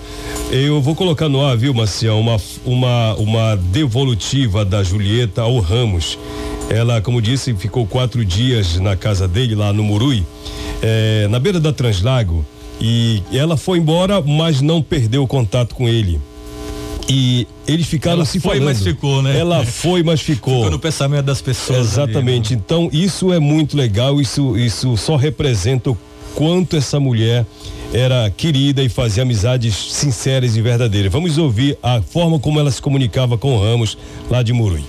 Eu 0.50 0.80
vou 0.80 0.94
colocar 0.94 1.28
no 1.28 1.44
ar, 1.44 1.56
viu, 1.56 1.75
Marcião, 1.75 2.20
uma, 2.20 2.37
uma, 2.64 3.14
uma 3.14 3.56
devolutiva 3.56 4.64
da 4.64 4.82
Julieta 4.82 5.42
ao 5.42 5.58
Ramos. 5.58 6.18
Ela, 6.68 7.00
como 7.00 7.23
disse, 7.23 7.54
ficou 7.54 7.87
quatro 7.87 8.25
dias 8.25 8.76
na 8.76 8.96
casa 8.96 9.26
dele, 9.26 9.54
lá 9.54 9.73
no 9.73 9.82
Murui, 9.82 10.25
é, 10.82 11.26
na 11.28 11.38
beira 11.38 11.61
da 11.61 11.73
Translago. 11.73 12.44
E 12.80 13.23
ela 13.32 13.56
foi 13.56 13.78
embora, 13.78 14.20
mas 14.20 14.61
não 14.61 14.82
perdeu 14.82 15.23
o 15.23 15.26
contato 15.26 15.75
com 15.75 15.88
ele. 15.88 16.20
E 17.08 17.46
eles 17.68 17.87
ficaram 17.87 18.16
ela 18.16 18.25
se 18.25 18.40
foi, 18.40 18.58
falando. 18.58 18.64
mas 18.64 18.82
ficou, 18.82 19.23
né? 19.23 19.38
Ela 19.38 19.64
foi, 19.64 20.02
mas 20.02 20.20
ficou. 20.20 20.54
Ficou 20.54 20.70
no 20.73 20.78
pensamento 20.78 21.25
das 21.25 21.40
pessoas. 21.40 21.78
Exatamente. 21.78 22.52
Ali, 22.52 22.56
né? 22.56 22.62
Então, 22.64 22.90
isso 22.92 23.32
é 23.32 23.38
muito 23.38 23.76
legal, 23.76 24.20
isso, 24.20 24.56
isso 24.56 24.96
só 24.96 25.14
representa 25.14 25.90
o 25.90 25.99
quanto 26.36 26.76
essa 26.76 27.00
mulher 27.00 27.46
era 27.92 28.30
querida 28.30 28.82
e 28.82 28.88
fazia 28.88 29.22
amizades 29.22 29.74
sinceras 29.74 30.54
e 30.54 30.60
verdadeiras. 30.60 31.10
Vamos 31.10 31.38
ouvir 31.38 31.78
a 31.82 32.02
forma 32.02 32.38
como 32.38 32.60
ela 32.60 32.70
se 32.70 32.80
comunicava 32.80 33.38
com 33.38 33.56
o 33.56 33.60
Ramos 33.60 33.96
lá 34.30 34.42
de 34.42 34.52
Murui. 34.52 34.84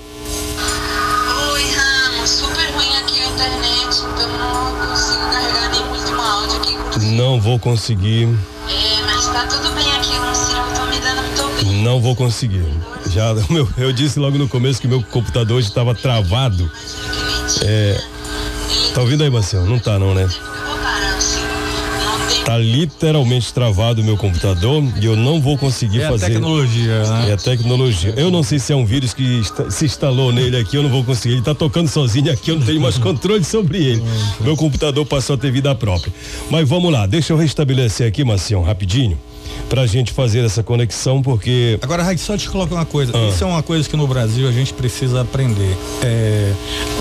Oi, 1.53 1.63
Ramos, 1.71 2.29
super 2.29 2.69
ruim 2.73 2.95
aqui 2.97 3.21
a 3.21 3.29
internet, 3.29 3.97
então 4.13 4.37
não 4.37 4.89
consigo 4.89 5.21
carregar 5.31 5.71
áudio 6.19 6.57
aqui. 6.57 7.05
Não 7.15 7.39
vou 7.39 7.57
conseguir. 7.57 8.27
É, 8.67 9.01
mas 9.05 9.25
tá 9.27 9.47
tudo 9.47 9.73
bem 9.73 9.89
aqui, 9.93 10.13
eu 10.13 10.21
não 10.21 10.35
sei, 10.35 10.57
eu 10.57 10.75
tô 10.75 10.85
me 10.87 10.99
dando 10.99 11.21
muito 11.21 11.65
bem. 11.65 11.81
Não 11.81 12.01
vou 12.01 12.13
conseguir. 12.13 12.65
Já, 13.09 13.33
meu, 13.49 13.69
eu 13.77 13.93
disse 13.93 14.19
logo 14.19 14.37
no 14.37 14.49
começo 14.49 14.81
que 14.81 14.87
meu 14.87 15.01
computador 15.01 15.57
hoje 15.57 15.69
estava 15.69 15.95
travado. 15.95 16.69
É, 17.63 17.97
tá 18.93 18.99
ouvindo 18.99 19.23
aí, 19.23 19.29
Marcelo? 19.29 19.65
Não 19.65 19.79
tá 19.79 19.97
não, 19.97 20.13
né? 20.13 20.27
Tá 22.47 22.57
literalmente 22.57 23.53
travado 23.53 24.01
o 24.01 24.05
meu 24.05 24.15
computador 24.15 24.81
e 25.01 25.05
eu 25.05 25.17
não 25.17 25.41
vou 25.41 25.57
conseguir 25.57 25.99
é 25.99 26.07
fazer. 26.07 26.27
É 26.27 26.29
tecnologia, 26.29 27.03
né? 27.03 27.29
É 27.29 27.33
a 27.33 27.37
tecnologia. 27.37 28.13
Eu 28.15 28.31
não 28.31 28.41
sei 28.41 28.57
se 28.57 28.71
é 28.71 28.75
um 28.77 28.85
vírus 28.85 29.13
que 29.13 29.41
está, 29.41 29.69
se 29.69 29.83
instalou 29.83 30.31
nele 30.31 30.55
aqui, 30.55 30.77
eu 30.77 30.81
não 30.81 30.89
vou 30.89 31.03
conseguir. 31.03 31.33
Ele 31.33 31.43
tá 31.43 31.53
tocando 31.53 31.89
sozinho 31.89 32.31
aqui, 32.31 32.51
eu 32.51 32.55
não 32.57 32.65
tenho 32.65 32.79
mais 32.79 32.97
controle 33.03 33.43
sobre 33.43 33.83
ele. 33.83 34.03
Meu 34.39 34.55
computador 34.55 35.05
passou 35.05 35.33
a 35.33 35.37
ter 35.37 35.51
vida 35.51 35.75
própria. 35.75 36.13
Mas 36.49 36.69
vamos 36.69 36.89
lá, 36.89 37.05
deixa 37.05 37.33
eu 37.33 37.37
restabelecer 37.37 38.07
aqui, 38.07 38.23
Marcião, 38.23 38.63
rapidinho 38.63 39.19
para 39.69 39.81
a 39.81 39.87
gente 39.87 40.11
fazer 40.11 40.43
essa 40.43 40.63
conexão, 40.63 41.21
porque. 41.21 41.77
Agora, 41.81 42.03
Raid, 42.03 42.19
só 42.21 42.37
te 42.37 42.49
colocar 42.49 42.75
uma 42.75 42.85
coisa. 42.85 43.11
Ah. 43.15 43.29
Isso 43.29 43.43
é 43.43 43.47
uma 43.47 43.63
coisa 43.63 43.87
que 43.87 43.95
no 43.95 44.07
Brasil 44.07 44.47
a 44.47 44.51
gente 44.51 44.73
precisa 44.73 45.21
aprender. 45.21 45.77
É, 46.01 46.53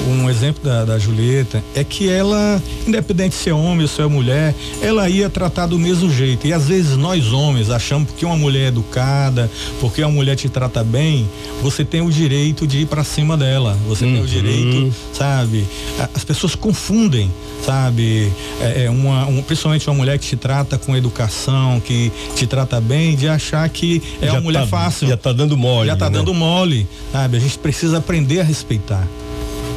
um 0.08 0.28
exemplo 0.28 0.62
da, 0.62 0.84
da 0.84 0.98
Julieta 0.98 1.62
é 1.74 1.84
que 1.84 2.08
ela, 2.08 2.62
independente 2.86 3.34
se 3.34 3.50
é 3.50 3.54
homem 3.54 3.82
ou 3.82 3.88
se 3.88 4.00
é 4.00 4.06
mulher, 4.06 4.54
ela 4.80 5.08
ia 5.08 5.28
tratar 5.28 5.66
do 5.66 5.78
mesmo 5.78 6.10
jeito. 6.10 6.46
E 6.46 6.52
às 6.52 6.68
vezes 6.68 6.96
nós 6.96 7.32
homens 7.32 7.70
achamos 7.70 8.10
que 8.16 8.24
uma 8.24 8.36
mulher 8.36 8.64
é 8.64 8.68
educada, 8.68 9.50
porque 9.80 10.02
uma 10.02 10.10
mulher 10.10 10.36
te 10.36 10.48
trata 10.48 10.82
bem, 10.82 11.28
você 11.62 11.84
tem 11.84 12.00
o 12.00 12.10
direito 12.10 12.66
de 12.66 12.78
ir 12.78 12.86
para 12.86 13.04
cima 13.04 13.36
dela. 13.36 13.76
Você 13.86 14.04
uhum. 14.04 14.12
tem 14.12 14.20
o 14.20 14.24
uhum. 14.24 14.26
direito, 14.26 14.94
sabe? 15.12 15.66
As 16.14 16.24
pessoas 16.24 16.54
confundem, 16.54 17.30
sabe? 17.64 18.32
É, 18.60 18.84
é 18.84 18.90
uma, 18.90 19.26
um, 19.26 19.42
principalmente 19.42 19.88
uma 19.88 19.96
mulher 19.96 20.18
que 20.18 20.26
te 20.26 20.36
trata 20.36 20.78
com 20.78 20.96
educação, 20.96 21.80
que 21.80 22.12
te 22.34 22.46
trata 22.56 22.80
bem, 22.80 23.14
de 23.14 23.28
achar 23.28 23.68
que 23.68 24.02
é 24.20 24.26
já 24.26 24.32
uma 24.32 24.40
mulher 24.40 24.60
tá, 24.60 24.66
fácil. 24.66 25.08
Já 25.08 25.16
tá 25.16 25.30
dando 25.30 25.58
mole. 25.58 25.88
Já 25.88 25.96
tá 25.96 26.08
né? 26.08 26.18
dando 26.18 26.32
mole, 26.32 26.86
sabe? 27.12 27.36
A 27.36 27.40
gente 27.40 27.58
precisa 27.58 27.98
aprender 27.98 28.40
a 28.40 28.42
respeitar. 28.42 29.06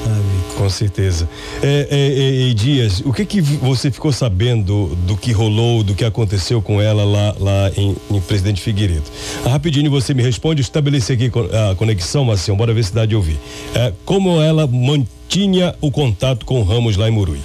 Sabe? 0.05 0.55
Com 0.55 0.69
certeza. 0.69 1.27
É, 1.61 1.87
é, 1.91 2.49
é, 2.49 2.53
Dias, 2.53 3.01
o 3.05 3.11
que 3.11 3.25
que 3.25 3.41
você 3.41 3.91
ficou 3.91 4.13
sabendo 4.13 4.95
do 5.05 5.17
que 5.17 5.33
rolou, 5.33 5.83
do 5.83 5.93
que 5.93 6.05
aconteceu 6.05 6.61
com 6.61 6.81
ela 6.81 7.03
lá, 7.03 7.35
lá 7.37 7.71
em, 7.75 7.97
em 8.09 8.21
Presidente 8.21 8.61
Figueiredo? 8.61 9.03
Ah, 9.45 9.49
rapidinho 9.49 9.91
você 9.91 10.13
me 10.13 10.23
responde, 10.23 10.61
estabelecer 10.61 11.17
aqui 11.17 11.29
a 11.71 11.75
conexão, 11.75 12.23
Marcião, 12.23 12.55
bora 12.55 12.73
ver 12.73 12.85
se 12.85 12.93
dá 12.93 13.05
de 13.05 13.13
ouvir. 13.13 13.37
É, 13.75 13.91
como 14.05 14.41
ela 14.41 14.65
mantinha 14.65 15.75
o 15.81 15.91
contato 15.91 16.45
com 16.45 16.61
o 16.61 16.63
Ramos 16.63 16.95
lá 16.95 17.09
em 17.09 17.11
Murui? 17.11 17.39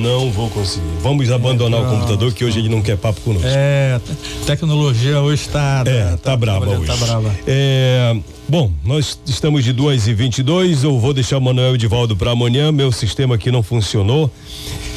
Não 0.00 0.30
vou 0.30 0.48
conseguir. 0.50 0.86
Vamos 1.02 1.30
abandonar 1.30 1.80
é, 1.80 1.86
o 1.86 1.90
computador 1.90 2.32
que 2.32 2.44
hoje 2.44 2.58
ele 2.58 2.68
não 2.68 2.80
quer 2.80 2.96
papo 2.96 3.20
conosco. 3.20 3.46
É, 3.46 4.00
tecnologia 4.46 5.20
hoje 5.20 5.42
está. 5.42 5.84
É, 5.86 6.10
tá, 6.10 6.16
tá 6.16 6.36
brava 6.36 6.68
hoje. 6.68 6.86
Tá 6.86 6.96
brava. 6.96 7.34
É, 7.46 8.16
bom, 8.48 8.72
nós 8.84 9.20
estamos 9.26 9.62
de 9.64 9.72
2 9.72 10.08
e 10.08 10.14
22 10.14 10.84
Eu 10.84 10.98
vou 10.98 11.12
deixar 11.12 11.38
o 11.38 11.40
Manuel 11.40 11.74
Edivaldo 11.74 12.16
para 12.16 12.30
amanhã. 12.30 12.72
Meu 12.72 12.90
sistema 12.90 13.34
aqui 13.34 13.50
não 13.50 13.62
funcionou. 13.62 14.30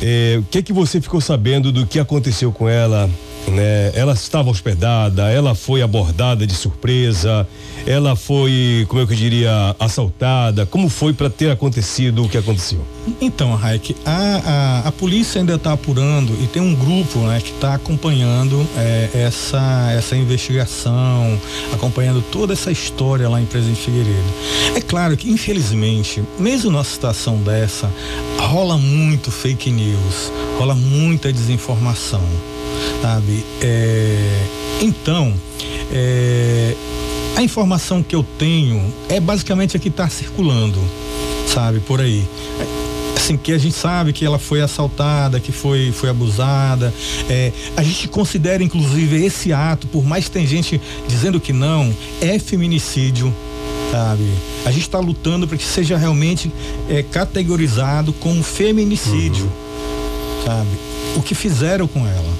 É, 0.01 0.37
o 0.39 0.43
que 0.43 0.63
que 0.63 0.73
você 0.73 0.99
ficou 1.01 1.21
sabendo 1.21 1.71
do 1.71 1.85
que 1.85 1.99
aconteceu 1.99 2.51
com 2.51 2.67
ela? 2.67 3.09
Né? 3.47 3.91
Ela 3.93 4.13
estava 4.13 4.49
hospedada, 4.49 5.29
ela 5.29 5.53
foi 5.53 5.81
abordada 5.81 6.47
de 6.47 6.53
surpresa, 6.53 7.47
ela 7.85 8.15
foi, 8.15 8.85
como 8.87 9.01
é 9.01 9.05
que 9.05 9.13
eu 9.13 9.17
diria, 9.17 9.75
assaltada. 9.79 10.65
Como 10.65 10.89
foi 10.89 11.13
para 11.13 11.29
ter 11.29 11.51
acontecido 11.51 12.23
o 12.23 12.29
que 12.29 12.37
aconteceu? 12.37 12.85
Então, 13.19 13.53
Raik, 13.55 13.95
a, 14.05 14.81
a, 14.83 14.87
a 14.87 14.91
polícia 14.91 15.41
ainda 15.41 15.55
está 15.55 15.73
apurando 15.73 16.31
e 16.41 16.47
tem 16.47 16.61
um 16.61 16.73
grupo 16.73 17.19
né, 17.19 17.41
que 17.41 17.51
está 17.51 17.73
acompanhando 17.73 18.65
é, 18.77 19.09
essa, 19.13 19.91
essa 19.91 20.15
investigação, 20.15 21.37
acompanhando 21.73 22.23
toda 22.31 22.53
essa 22.53 22.71
história 22.71 23.27
lá 23.27 23.41
em 23.41 23.45
Presidente 23.45 23.81
Figueiredo. 23.81 24.33
É 24.75 24.81
claro 24.81 25.17
que, 25.17 25.29
infelizmente, 25.29 26.23
mesmo 26.39 26.71
numa 26.71 26.83
situação 26.83 27.37
dessa, 27.37 27.91
rola 28.39 28.77
muito 28.77 29.29
fake 29.29 29.69
news, 29.69 30.31
rola 30.57 30.73
muita 30.73 31.31
desinformação 31.33 32.23
sabe? 33.01 33.45
É, 33.61 34.45
então, 34.81 35.33
é, 35.91 36.75
a 37.35 37.43
informação 37.43 38.01
que 38.01 38.15
eu 38.15 38.25
tenho 38.37 38.93
é 39.09 39.19
basicamente 39.19 39.75
a 39.75 39.79
que 39.79 39.89
está 39.89 40.07
circulando, 40.07 40.79
sabe, 41.47 41.79
por 41.79 41.99
aí. 41.99 42.23
Assim, 43.15 43.37
que 43.37 43.53
a 43.53 43.57
gente 43.57 43.75
sabe 43.75 44.11
que 44.11 44.25
ela 44.25 44.39
foi 44.39 44.61
assaltada, 44.61 45.39
que 45.39 45.51
foi, 45.51 45.91
foi 45.91 46.09
abusada. 46.09 46.93
É, 47.29 47.51
a 47.77 47.83
gente 47.83 48.07
considera, 48.07 48.63
inclusive, 48.63 49.23
esse 49.23 49.53
ato, 49.53 49.87
por 49.87 50.03
mais 50.03 50.25
que 50.25 50.31
tem 50.31 50.45
gente 50.45 50.81
dizendo 51.07 51.39
que 51.39 51.53
não, 51.53 51.93
é 52.19 52.37
feminicídio, 52.39 53.33
sabe? 53.91 54.29
A 54.65 54.71
gente 54.71 54.83
está 54.83 54.99
lutando 54.99 55.47
para 55.47 55.57
que 55.57 55.63
seja 55.63 55.97
realmente 55.97 56.51
é, 56.89 57.03
categorizado 57.03 58.11
como 58.13 58.43
feminicídio, 58.43 59.45
uhum. 59.45 60.45
sabe? 60.45 60.93
o 61.15 61.21
que 61.21 61.35
fizeram 61.35 61.87
com 61.87 62.05
ela. 62.07 62.32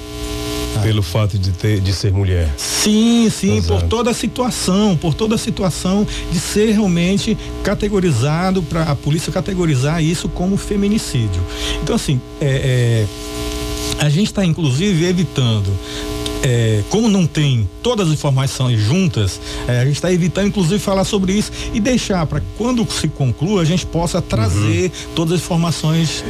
Pelo 0.82 1.02
fato 1.02 1.38
de, 1.38 1.50
ter, 1.52 1.80
de 1.80 1.92
ser 1.92 2.12
mulher. 2.12 2.52
Sim, 2.56 3.28
sim, 3.30 3.56
Exato. 3.56 3.80
por 3.80 3.88
toda 3.88 4.10
a 4.10 4.14
situação, 4.14 4.96
por 4.96 5.14
toda 5.14 5.34
a 5.34 5.38
situação 5.38 6.06
de 6.30 6.38
ser 6.38 6.72
realmente 6.72 7.36
categorizado, 7.62 8.62
para 8.62 8.82
a 8.82 8.94
polícia 8.94 9.32
categorizar 9.32 10.02
isso 10.02 10.28
como 10.28 10.56
feminicídio. 10.56 11.42
Então, 11.82 11.96
assim, 11.96 12.20
é, 12.40 13.06
é, 14.00 14.04
a 14.04 14.08
gente 14.08 14.26
está 14.26 14.44
inclusive 14.44 15.04
evitando 15.06 15.72
é, 16.44 16.82
como 16.90 17.08
não 17.08 17.26
tem 17.26 17.68
todas 17.82 18.08
as 18.08 18.12
informações 18.12 18.78
juntas, 18.78 19.40
é, 19.66 19.80
a 19.80 19.84
gente 19.86 19.96
está 19.96 20.12
evitando, 20.12 20.48
inclusive, 20.48 20.78
falar 20.78 21.04
sobre 21.04 21.32
isso 21.32 21.50
e 21.72 21.80
deixar 21.80 22.26
para 22.26 22.42
quando 22.58 22.86
se 22.92 23.08
conclua 23.08 23.62
a 23.62 23.64
gente 23.64 23.86
possa 23.86 24.20
trazer 24.20 24.84
uhum. 24.84 25.14
todas 25.14 25.34
as 25.34 25.40
informações. 25.40 26.22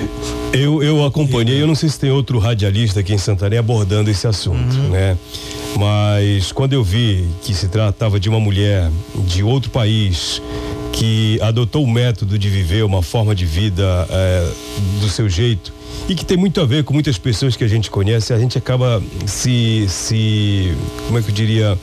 Eu, 0.53 0.83
eu 0.83 1.05
acompanhei, 1.05 1.61
eu 1.61 1.67
não 1.67 1.75
sei 1.75 1.89
se 1.89 1.99
tem 1.99 2.11
outro 2.13 2.39
radialista 2.39 3.01
aqui 3.01 3.13
em 3.13 3.19
Santarém 3.19 3.59
abordando 3.59 4.09
esse 4.09 4.27
assunto, 4.27 4.77
uhum. 4.77 4.91
né? 4.91 5.19
Mas 5.77 6.53
quando 6.53 6.75
eu 6.75 6.85
vi 6.85 7.27
que 7.43 7.53
se 7.53 7.67
tratava 7.67 8.21
de 8.21 8.29
uma 8.29 8.39
mulher 8.39 8.89
de 9.27 9.43
outro 9.43 9.71
país 9.71 10.41
que 10.93 11.41
adotou 11.43 11.83
o 11.83 11.91
método 11.91 12.39
de 12.39 12.49
viver 12.49 12.85
uma 12.85 13.03
forma 13.03 13.35
de 13.35 13.45
vida 13.45 14.07
é, 14.09 14.49
do 15.01 15.09
seu 15.09 15.29
jeito 15.29 15.73
e 16.09 16.15
que 16.15 16.25
tem 16.25 16.37
muito 16.37 16.61
a 16.61 16.67
ver 16.67 16.85
com 16.85 16.93
muitas 16.93 17.19
pessoas 17.19 17.57
que 17.57 17.65
a 17.65 17.69
gente 17.69 17.91
conhece, 17.91 18.33
a 18.33 18.39
gente 18.39 18.59
acaba 18.59 19.03
se, 19.27 19.87
se 19.89 20.77
como 21.07 21.19
é 21.19 21.23
que 21.23 21.31
eu 21.31 21.35
diria, 21.35 21.79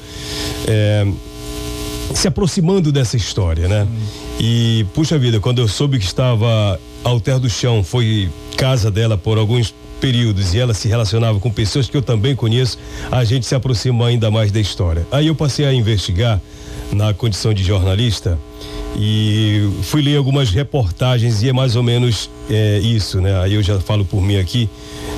é, 0.67 1.08
se 2.13 2.28
aproximando 2.28 2.91
dessa 2.91 3.17
história, 3.17 3.67
né? 3.67 3.88
E, 4.39 4.86
puxa 4.93 5.17
vida, 5.17 5.39
quando 5.39 5.60
eu 5.60 5.67
soube 5.67 5.97
que 5.97 6.06
estava 6.06 6.80
ao 7.04 7.19
terra 7.19 7.39
do 7.39 7.50
chão, 7.50 7.84
foi 7.84 8.30
casa 8.58 8.91
dela 8.91 9.17
por 9.17 9.38
alguns 9.38 9.74
períodos 10.00 10.54
e 10.54 10.60
ela 10.60 10.74
se 10.74 10.88
relacionava 10.88 11.39
com 11.39 11.52
pessoas 11.52 11.88
que 11.88 11.95
eu 11.95 12.02
também 12.02 12.36
conheço, 12.36 12.78
a 13.12 13.24
gente 13.24 13.45
se 13.45 13.54
aproxima 13.54 14.08
ainda 14.08 14.32
mais 14.32 14.52
da 14.52 14.60
história. 14.60 15.06
Aí 15.12 15.28
eu 15.28 15.36
passei 15.36 15.65
a 15.65 15.74
investigar 15.74 16.41
na 16.91 17.13
condição 17.13 17.54
de 17.54 17.63
jornalista 17.63 18.38
e 18.97 19.69
fui 19.84 20.01
ler 20.01 20.17
algumas 20.17 20.49
reportagens 20.49 21.41
e 21.41 21.49
é 21.49 21.54
mais 21.54 21.75
ou 21.75 21.84
menos 21.84 22.30
é, 22.49 22.80
isso, 22.80 23.21
né? 23.21 23.39
Aí 23.41 23.54
eu 23.54 23.63
já 23.63 23.80
falo 23.80 24.04
por 24.04 24.21
mim 24.21 24.38
aqui, 24.38 24.69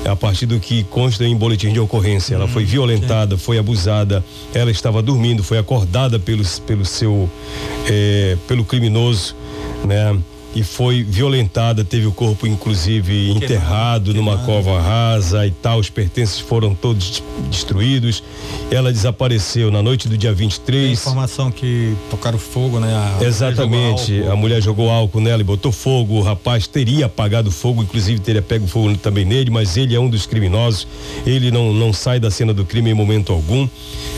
a 0.06 0.16
partir 0.16 0.46
do 0.46 0.60
que 0.60 0.84
consta 0.86 1.26
em 1.26 1.36
boletim 1.36 1.72
de 1.74 1.80
ocorrência. 1.80 2.36
Ela 2.36 2.48
foi 2.48 2.64
hum, 2.64 2.68
violentada, 2.68 3.38
foi 3.38 3.58
abusada, 3.58 4.24
ela 4.54 4.72
estava 4.72 5.02
dormindo, 5.02 5.44
foi 5.44 5.58
acordada 5.58 6.20
pelo, 6.20 6.44
pelo 6.66 6.86
seu, 6.86 7.30
é, 7.88 8.38
pelo 8.48 8.64
criminoso, 8.64 9.36
né? 9.86 10.18
E 10.56 10.64
foi 10.64 11.04
violentada, 11.04 11.84
teve 11.84 12.06
o 12.06 12.12
corpo 12.12 12.46
inclusive 12.46 13.32
enterrado 13.32 14.14
numa 14.14 14.38
cova 14.40 14.80
rasa 14.80 15.46
e 15.48 15.52
tal, 15.52 15.80
os 15.80 15.90
pertences 15.90 16.40
foram 16.40 16.76
todos 16.76 17.24
destruídos. 17.50 18.24
Ela 18.70 18.92
desapareceu 18.92 19.72
na 19.72 19.82
noite 19.82 20.08
do 20.08 20.18
dia 20.18 20.34
23. 20.34 20.84
Tem 20.84 20.94
informação 20.94 21.52
que 21.52 21.96
tocaram 22.10 22.38
fogo, 22.38 22.80
né? 22.80 22.94
A 22.94 23.24
Exatamente, 23.24 24.24
a 24.24 24.36
mulher 24.36 24.62
jogou 24.62 24.90
álcool 24.90 25.22
nela 25.22 25.42
e 25.42 25.46
botou 25.46 25.72
fogo, 25.72 26.16
o 26.16 26.22
rapaz 26.22 26.68
teria 26.68 27.08
apagado 27.08 27.52
fogo, 27.52 27.82
inclusive 27.82 28.20
teria 28.20 28.42
pego 28.42 28.68
fogo 28.68 28.96
também 28.98 29.26
nele, 29.26 29.50
mas 29.50 29.76
ele 29.78 29.96
é 29.96 30.00
um 30.00 30.10
dos 30.10 30.26
criminosos. 30.26 30.88
Ele 31.26 31.52
não 31.52 31.74
não 31.74 31.92
sai 31.92 32.20
da 32.20 32.30
cena 32.30 32.54
do 32.54 32.66
crime 32.66 32.92
em 32.92 32.94
momento 32.94 33.32
algum, 33.32 33.68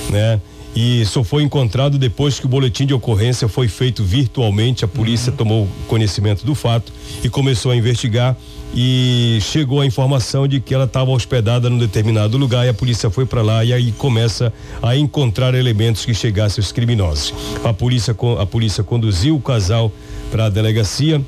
né? 0.09 0.39
E 0.75 1.05
só 1.05 1.23
foi 1.23 1.43
encontrado 1.43 1.97
depois 1.97 2.39
que 2.39 2.45
o 2.45 2.49
boletim 2.49 2.85
de 2.85 2.93
ocorrência 2.93 3.47
foi 3.47 3.67
feito 3.69 4.03
virtualmente. 4.03 4.83
A 4.83 4.87
polícia 4.87 5.31
uhum. 5.31 5.37
tomou 5.37 5.67
conhecimento 5.87 6.45
do 6.45 6.53
fato 6.53 6.91
e 7.23 7.29
começou 7.29 7.71
a 7.71 7.75
investigar 7.75 8.35
e 8.75 9.39
chegou 9.41 9.79
a 9.79 9.85
informação 9.85 10.45
de 10.45 10.59
que 10.59 10.73
ela 10.73 10.83
estava 10.83 11.09
hospedada 11.11 11.69
num 11.69 11.77
determinado 11.77 12.37
lugar 12.37 12.65
e 12.65 12.69
a 12.69 12.73
polícia 12.73 13.09
foi 13.09 13.25
para 13.25 13.41
lá 13.41 13.63
e 13.63 13.71
aí 13.71 13.93
começa 13.93 14.51
a 14.83 14.97
encontrar 14.97 15.55
elementos 15.55 16.03
que 16.03 16.13
chegassem 16.13 16.61
os 16.61 16.73
criminosos. 16.73 17.33
A 17.63 17.71
polícia 17.71 18.13
a 18.37 18.45
polícia 18.45 18.83
conduziu 18.83 19.37
o 19.37 19.41
casal 19.41 19.89
para 20.29 20.47
a 20.47 20.49
delegacia 20.49 21.21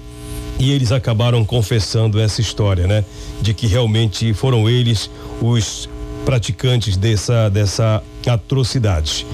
e 0.59 0.71
eles 0.71 0.91
acabaram 0.91 1.45
confessando 1.45 2.19
essa 2.19 2.41
história, 2.41 2.85
né? 2.85 3.05
De 3.41 3.53
que 3.53 3.67
realmente 3.67 4.33
foram 4.33 4.67
eles 4.67 5.09
os 5.41 5.87
praticantes 6.27 6.97
dessa 6.97 7.47
dessa 7.47 8.03
atrocidade. 8.25 9.25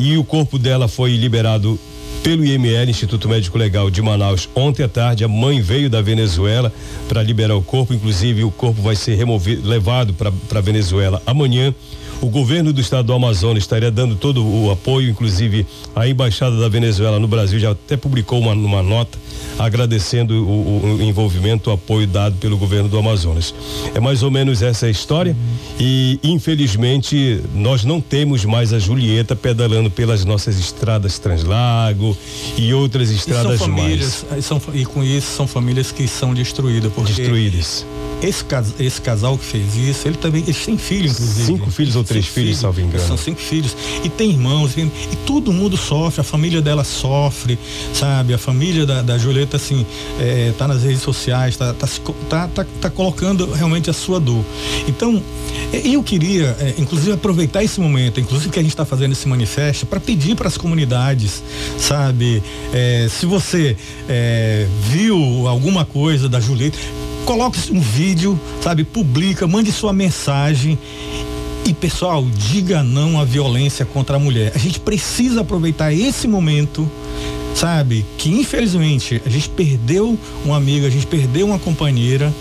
E 0.00 0.18
o 0.18 0.24
corpo 0.24 0.58
dela 0.58 0.88
foi 0.88 1.14
liberado 1.14 1.78
pelo 2.24 2.44
IML, 2.44 2.90
Instituto 2.90 3.28
Médico 3.28 3.56
Legal 3.56 3.88
de 3.88 4.02
Manaus, 4.02 4.48
ontem 4.52 4.82
à 4.82 4.88
tarde. 4.88 5.22
A 5.22 5.28
mãe 5.28 5.60
veio 5.60 5.88
da 5.88 6.02
Venezuela 6.02 6.72
para 7.08 7.22
liberar 7.22 7.54
o 7.54 7.62
corpo, 7.62 7.94
inclusive 7.94 8.42
o 8.42 8.50
corpo 8.50 8.82
vai 8.82 8.96
ser 8.96 9.14
removido, 9.14 9.66
levado 9.66 10.12
para 10.12 10.58
a 10.58 10.60
Venezuela 10.60 11.22
amanhã. 11.24 11.72
O 12.20 12.28
governo 12.28 12.72
do 12.72 12.80
estado 12.80 13.06
do 13.06 13.12
Amazonas 13.14 13.62
estaria 13.62 13.90
dando 13.90 14.14
todo 14.14 14.44
o 14.44 14.70
apoio, 14.70 15.08
inclusive 15.08 15.66
a 15.96 16.06
embaixada 16.06 16.58
da 16.58 16.68
Venezuela 16.68 17.18
no 17.18 17.26
Brasil 17.26 17.58
já 17.58 17.70
até 17.70 17.96
publicou 17.96 18.38
uma, 18.38 18.52
uma 18.52 18.82
nota 18.82 19.18
agradecendo 19.58 20.34
o, 20.46 20.98
o, 20.98 21.02
envolvimento, 21.02 21.70
o 21.70 21.72
apoio 21.72 22.06
dado 22.06 22.36
pelo 22.36 22.56
governo 22.56 22.88
do 22.88 22.98
Amazonas. 22.98 23.54
É 23.94 24.00
mais 24.00 24.22
ou 24.22 24.30
menos 24.30 24.62
essa 24.62 24.86
a 24.86 24.90
história 24.90 25.34
e 25.78 26.18
infelizmente 26.22 27.40
nós 27.54 27.84
não 27.84 28.00
temos 28.00 28.44
mais 28.44 28.72
a 28.72 28.78
Julieta 28.78 29.34
pedalando 29.34 29.90
pelas 29.90 30.24
nossas 30.24 30.58
estradas 30.58 31.18
Translago 31.18 32.16
e 32.56 32.72
outras 32.74 33.10
estradas 33.10 33.54
e 33.54 33.58
são 33.58 33.66
famílias, 33.68 34.26
mais. 34.30 34.44
São, 34.44 34.62
e 34.74 34.84
com 34.84 35.02
isso 35.02 35.36
são 35.36 35.46
famílias 35.46 35.90
que 35.90 36.06
são 36.06 36.34
destruídas 36.34 36.92
porque 36.92 37.12
destruídas. 37.12 37.86
Esse, 38.22 38.44
esse 38.78 39.00
casal 39.00 39.38
que 39.38 39.44
fez 39.44 39.76
isso, 39.76 40.06
ele 40.06 40.16
também, 40.18 40.42
eles 40.42 40.64
têm 40.64 40.76
filho, 40.76 41.10
inclusive. 41.10 41.46
Cinco 41.46 41.70
filhos 41.70 41.96
ou 41.96 42.04
três 42.10 42.26
filhos, 42.26 42.46
filhos, 42.46 42.58
salvo 42.58 42.80
engano. 42.80 43.06
São 43.06 43.16
cinco 43.16 43.40
filhos. 43.40 43.76
E 44.04 44.08
tem 44.08 44.30
irmãos, 44.30 44.76
e, 44.76 44.80
e, 44.80 45.16
todo 45.24 45.52
mundo 45.52 45.76
sofre, 45.76 46.20
a 46.20 46.24
família 46.24 46.60
dela 46.60 46.84
sofre, 46.84 47.58
sabe? 47.94 48.34
A 48.34 48.38
família 48.38 48.84
da, 48.84 49.02
da 49.02 49.16
Julieta, 49.16 49.56
assim, 49.56 49.86
é, 50.18 50.52
tá 50.58 50.66
nas 50.66 50.82
redes 50.82 51.02
sociais, 51.02 51.56
tá, 51.56 51.72
tá, 51.72 51.86
tá, 52.28 52.48
tá, 52.48 52.66
tá 52.80 52.90
colocando 52.90 53.50
realmente 53.52 53.88
a 53.88 53.92
sua 53.92 54.18
dor. 54.18 54.44
Então, 54.88 55.22
eu 55.84 56.02
queria, 56.02 56.56
é, 56.60 56.74
inclusive, 56.78 57.12
aproveitar 57.12 57.62
esse 57.62 57.80
momento, 57.80 58.20
inclusive 58.20 58.50
que 58.50 58.58
a 58.58 58.62
gente 58.62 58.72
está 58.72 58.84
fazendo 58.84 59.12
esse 59.12 59.28
manifesto, 59.28 59.86
para 59.86 60.00
pedir 60.00 60.34
para 60.34 60.48
as 60.48 60.56
comunidades, 60.56 61.42
sabe? 61.78 62.42
É, 62.72 63.08
se 63.08 63.24
você 63.26 63.76
é, 64.08 64.66
viu 64.88 65.46
alguma 65.46 65.84
coisa 65.84 66.28
da 66.28 66.40
Julieta, 66.40 66.78
coloque 67.24 67.72
um 67.72 67.80
vídeo, 67.80 68.38
sabe? 68.60 68.84
Publica, 68.84 69.46
mande 69.46 69.70
sua 69.70 69.92
mensagem. 69.92 70.78
E 71.64 71.74
pessoal, 71.74 72.26
diga 72.34 72.82
não 72.82 73.20
à 73.20 73.24
violência 73.24 73.84
contra 73.84 74.16
a 74.16 74.18
mulher. 74.18 74.52
A 74.54 74.58
gente 74.58 74.80
precisa 74.80 75.42
aproveitar 75.42 75.92
esse 75.92 76.26
momento, 76.26 76.90
sabe? 77.54 78.04
Que 78.16 78.30
infelizmente 78.30 79.20
a 79.24 79.28
gente 79.28 79.48
perdeu 79.50 80.18
uma 80.44 80.56
amiga, 80.56 80.86
a 80.86 80.90
gente 80.90 81.06
perdeu 81.06 81.46
uma 81.46 81.58
companheira. 81.58 82.32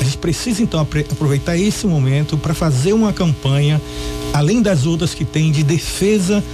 A 0.00 0.04
gente 0.04 0.18
precisa 0.18 0.62
então 0.62 0.80
aproveitar 0.80 1.56
esse 1.56 1.86
momento 1.86 2.36
para 2.36 2.54
fazer 2.54 2.92
uma 2.92 3.12
campanha, 3.12 3.80
além 4.32 4.60
das 4.60 4.84
outras 4.84 5.14
que 5.14 5.24
tem, 5.24 5.50
de 5.50 5.62
defesa 5.62 6.44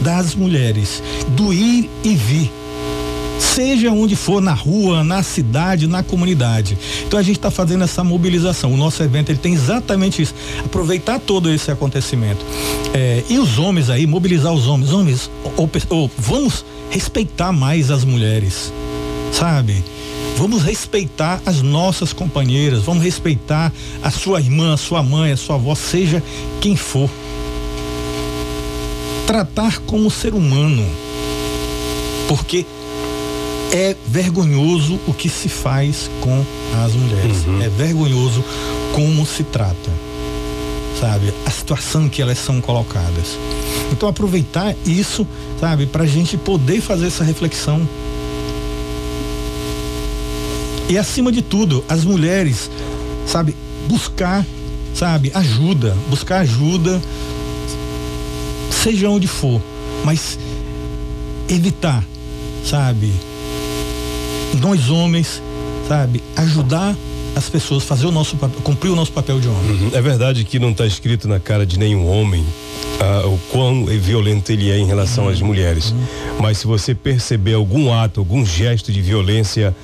das 0.00 0.34
mulheres, 0.34 1.02
do 1.36 1.52
ir 1.52 1.90
e 2.04 2.14
vir 2.14 2.50
seja 3.38 3.90
onde 3.90 4.16
for, 4.16 4.40
na 4.40 4.52
rua, 4.52 5.04
na 5.04 5.22
cidade, 5.22 5.86
na 5.86 6.02
comunidade. 6.02 6.76
Então 7.06 7.18
a 7.18 7.22
gente 7.22 7.36
está 7.36 7.50
fazendo 7.50 7.84
essa 7.84 8.02
mobilização. 8.02 8.72
O 8.72 8.76
nosso 8.76 9.02
evento 9.02 9.30
ele 9.30 9.38
tem 9.38 9.54
exatamente 9.54 10.22
isso, 10.22 10.34
aproveitar 10.64 11.18
todo 11.18 11.50
esse 11.50 11.70
acontecimento. 11.70 12.44
É, 12.92 13.22
e 13.28 13.38
os 13.38 13.58
homens 13.58 13.90
aí, 13.90 14.06
mobilizar 14.06 14.52
os 14.52 14.66
homens, 14.66 14.92
homens, 14.92 15.30
ou, 15.56 15.70
ou, 15.90 16.10
vamos 16.18 16.64
respeitar 16.90 17.52
mais 17.52 17.90
as 17.90 18.04
mulheres, 18.04 18.72
sabe? 19.32 19.82
Vamos 20.36 20.62
respeitar 20.62 21.40
as 21.46 21.62
nossas 21.62 22.12
companheiras, 22.12 22.82
vamos 22.82 23.04
respeitar 23.04 23.72
a 24.02 24.10
sua 24.10 24.40
irmã, 24.40 24.74
a 24.74 24.76
sua 24.76 25.00
mãe, 25.02 25.30
a 25.30 25.36
sua 25.36 25.54
avó, 25.54 25.74
seja 25.76 26.22
quem 26.60 26.74
for. 26.74 27.08
Tratar 29.26 29.78
como 29.80 30.10
ser 30.10 30.34
humano. 30.34 30.84
Porque 32.26 32.66
é 33.74 33.96
vergonhoso 34.06 35.00
o 35.04 35.12
que 35.12 35.28
se 35.28 35.48
faz 35.48 36.08
com 36.20 36.44
as 36.84 36.92
mulheres. 36.92 37.44
Uhum. 37.44 37.60
É 37.60 37.68
vergonhoso 37.68 38.44
como 38.94 39.26
se 39.26 39.42
trata. 39.42 39.90
Sabe? 41.00 41.34
A 41.44 41.50
situação 41.50 42.08
que 42.08 42.22
elas 42.22 42.38
são 42.38 42.60
colocadas. 42.60 43.36
Então 43.90 44.08
aproveitar 44.08 44.76
isso, 44.86 45.26
sabe, 45.58 45.86
para 45.86 46.04
a 46.04 46.06
gente 46.06 46.36
poder 46.36 46.80
fazer 46.80 47.08
essa 47.08 47.24
reflexão. 47.24 47.86
E 50.88 50.96
acima 50.96 51.32
de 51.32 51.42
tudo, 51.42 51.84
as 51.88 52.04
mulheres, 52.04 52.70
sabe, 53.26 53.56
buscar, 53.88 54.46
sabe, 54.94 55.32
ajuda, 55.34 55.96
buscar 56.08 56.42
ajuda, 56.42 57.02
seja 58.70 59.08
onde 59.08 59.26
for, 59.26 59.60
mas 60.04 60.38
evitar, 61.48 62.04
sabe, 62.64 63.12
nós 64.56 64.90
homens, 64.90 65.42
sabe, 65.88 66.22
ajudar 66.36 66.96
as 67.34 67.48
pessoas 67.48 67.82
fazer 67.82 68.06
o 68.06 68.12
nosso 68.12 68.36
cumprir 68.62 68.90
o 68.90 68.96
nosso 68.96 69.12
papel 69.12 69.40
de 69.40 69.48
homem. 69.48 69.70
Uhum. 69.70 69.90
É 69.92 70.00
verdade 70.00 70.44
que 70.44 70.58
não 70.58 70.70
está 70.70 70.86
escrito 70.86 71.26
na 71.26 71.40
cara 71.40 71.66
de 71.66 71.78
nenhum 71.78 72.06
homem 72.06 72.44
ah, 73.00 73.26
o 73.26 73.38
quão 73.50 73.86
violento 73.86 74.52
ele 74.52 74.70
é 74.70 74.78
em 74.78 74.86
relação 74.86 75.24
uhum. 75.24 75.30
às 75.30 75.40
mulheres. 75.40 75.90
Uhum. 75.90 76.04
Mas 76.40 76.58
se 76.58 76.66
você 76.66 76.94
perceber 76.94 77.54
algum 77.54 77.92
ato, 77.92 78.20
algum 78.20 78.44
gesto 78.44 78.92
de 78.92 79.02
violência, 79.02 79.74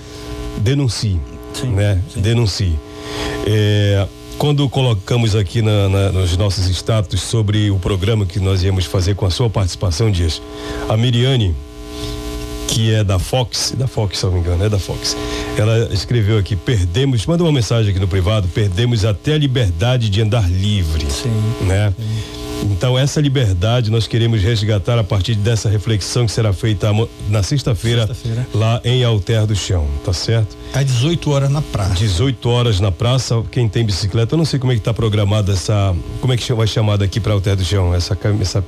denuncie. 0.58 1.20
Sim, 1.52 1.68
né? 1.68 2.00
Sim. 2.12 2.20
Denuncie. 2.20 2.78
É, 3.46 4.06
quando 4.38 4.68
colocamos 4.68 5.34
aqui 5.34 5.60
na, 5.60 5.88
na, 5.88 6.12
nos 6.12 6.36
nossos 6.36 6.66
status 6.68 7.20
sobre 7.20 7.70
o 7.70 7.78
programa 7.78 8.24
que 8.24 8.38
nós 8.38 8.62
íamos 8.62 8.86
fazer 8.86 9.14
com 9.14 9.26
a 9.26 9.30
sua 9.30 9.50
participação, 9.50 10.10
Dias, 10.10 10.40
a 10.88 10.96
Miriane, 10.96 11.54
que 12.70 12.94
é 12.94 13.02
da 13.02 13.18
Fox, 13.18 13.74
da 13.76 13.86
Fox, 13.86 14.18
se 14.18 14.24
não 14.24 14.32
me 14.32 14.40
engano, 14.40 14.64
é 14.64 14.68
da 14.68 14.78
Fox. 14.78 15.16
Ela 15.56 15.92
escreveu 15.92 16.38
aqui: 16.38 16.54
perdemos, 16.54 17.26
manda 17.26 17.42
uma 17.42 17.52
mensagem 17.52 17.90
aqui 17.90 17.98
no 17.98 18.08
privado, 18.08 18.48
perdemos 18.48 19.04
até 19.04 19.34
a 19.34 19.38
liberdade 19.38 20.08
de 20.08 20.22
andar 20.22 20.48
livre. 20.48 21.04
Sim. 21.10 21.30
Né? 21.62 21.92
Sim. 21.98 22.40
Então, 22.62 22.98
essa 22.98 23.20
liberdade 23.20 23.90
nós 23.90 24.06
queremos 24.06 24.42
resgatar 24.42 24.98
a 24.98 25.04
partir 25.04 25.34
dessa 25.34 25.68
reflexão 25.68 26.26
que 26.26 26.32
será 26.32 26.52
feita 26.52 26.90
na 27.28 27.42
sexta-feira, 27.42 28.06
sexta 28.06 28.46
lá 28.54 28.80
em 28.84 29.02
Alter 29.02 29.46
do 29.46 29.56
Chão, 29.56 29.86
tá 30.04 30.12
certo? 30.12 30.56
Às 30.74 30.84
18 30.84 31.30
horas 31.30 31.50
na 31.50 31.62
praça. 31.62 31.94
18 31.94 32.48
horas 32.48 32.78
na 32.78 32.92
praça. 32.92 33.42
Quem 33.50 33.68
tem 33.68 33.84
bicicleta, 33.84 34.34
eu 34.34 34.38
não 34.38 34.44
sei 34.44 34.58
como 34.58 34.72
é 34.72 34.74
que 34.74 34.80
está 34.80 34.92
programada 34.92 35.52
essa. 35.52 35.94
Como 36.20 36.32
é 36.32 36.36
que 36.36 36.52
vai 36.52 36.66
chamar 36.66 36.98
daqui 36.98 37.18
para 37.18 37.32
Alter 37.32 37.56
do 37.56 37.64
Chão, 37.64 37.94
essa, 37.94 38.16
essa, 38.40 38.64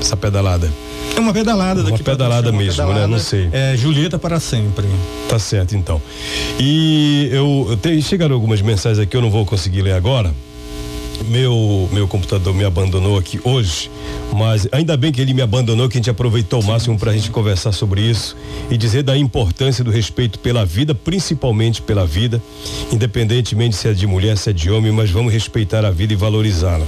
essa 0.00 0.16
pedalada? 0.16 0.70
É 1.16 1.20
uma 1.20 1.32
pedalada 1.32 1.82
daqui 1.82 2.02
Uma 2.02 2.04
pedalada 2.04 2.52
mesmo, 2.52 2.72
pedalada, 2.72 3.00
né? 3.00 3.06
Não 3.06 3.18
sei. 3.18 3.48
É 3.52 3.76
Julieta 3.76 4.18
para 4.18 4.40
sempre. 4.40 4.86
Tá 5.28 5.38
certo, 5.38 5.76
então. 5.76 6.00
E 6.58 7.28
eu, 7.32 7.66
eu 7.70 7.76
tenho, 7.76 8.00
chegaram 8.02 8.34
algumas 8.34 8.62
mensagens 8.62 8.98
aqui, 8.98 9.16
eu 9.16 9.20
não 9.20 9.30
vou 9.30 9.44
conseguir 9.44 9.82
ler 9.82 9.92
agora 9.92 10.32
meu 11.30 11.88
meu 11.92 12.08
computador 12.08 12.52
me 12.52 12.64
abandonou 12.64 13.16
aqui 13.16 13.40
hoje, 13.44 13.90
mas 14.32 14.68
ainda 14.72 14.96
bem 14.96 15.12
que 15.12 15.20
ele 15.20 15.32
me 15.32 15.40
abandonou, 15.40 15.88
que 15.88 15.96
a 15.96 16.00
gente 16.00 16.10
aproveitou 16.10 16.60
o 16.60 16.64
máximo 16.64 16.98
para 16.98 17.12
a 17.12 17.14
gente 17.14 17.30
conversar 17.30 17.72
sobre 17.72 18.02
isso 18.02 18.36
e 18.70 18.76
dizer 18.76 19.02
da 19.02 19.16
importância 19.16 19.84
do 19.84 19.90
respeito 19.90 20.38
pela 20.40 20.66
vida, 20.66 20.94
principalmente 20.94 21.80
pela 21.80 22.04
vida, 22.04 22.42
independentemente 22.92 23.76
se 23.76 23.88
é 23.88 23.92
de 23.92 24.06
mulher, 24.06 24.36
se 24.36 24.50
é 24.50 24.52
de 24.52 24.70
homem, 24.70 24.92
mas 24.92 25.10
vamos 25.10 25.32
respeitar 25.32 25.84
a 25.84 25.90
vida 25.90 26.12
e 26.12 26.16
valorizá-la. 26.16 26.86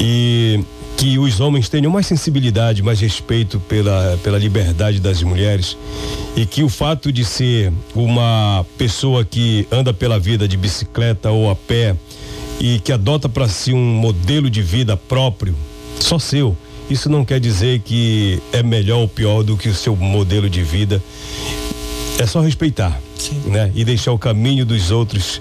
E 0.00 0.60
que 0.98 1.16
os 1.16 1.38
homens 1.38 1.68
tenham 1.68 1.92
mais 1.92 2.08
sensibilidade, 2.08 2.82
mais 2.82 2.98
respeito 2.98 3.60
pela, 3.60 4.18
pela 4.20 4.36
liberdade 4.36 4.98
das 4.98 5.22
mulheres 5.22 5.76
e 6.36 6.44
que 6.44 6.64
o 6.64 6.68
fato 6.68 7.12
de 7.12 7.24
ser 7.24 7.72
uma 7.94 8.66
pessoa 8.76 9.24
que 9.24 9.64
anda 9.70 9.94
pela 9.94 10.18
vida 10.18 10.48
de 10.48 10.56
bicicleta 10.56 11.30
ou 11.30 11.48
a 11.48 11.54
pé 11.54 11.94
e 12.60 12.80
que 12.80 12.92
adota 12.92 13.28
para 13.28 13.48
si 13.48 13.72
um 13.72 13.84
modelo 13.94 14.50
de 14.50 14.62
vida 14.62 14.96
próprio, 14.96 15.54
só 16.00 16.18
seu, 16.18 16.56
isso 16.90 17.08
não 17.08 17.24
quer 17.24 17.38
dizer 17.38 17.80
que 17.80 18.40
é 18.52 18.62
melhor 18.62 18.98
ou 18.98 19.08
pior 19.08 19.42
do 19.42 19.56
que 19.56 19.68
o 19.68 19.74
seu 19.74 19.94
modelo 19.94 20.48
de 20.48 20.62
vida. 20.62 21.02
É 22.18 22.26
só 22.26 22.40
respeitar, 22.40 23.00
Sim. 23.16 23.40
né? 23.46 23.70
E 23.74 23.84
deixar 23.84 24.12
o 24.12 24.18
caminho 24.18 24.64
dos 24.64 24.90
outros 24.90 25.40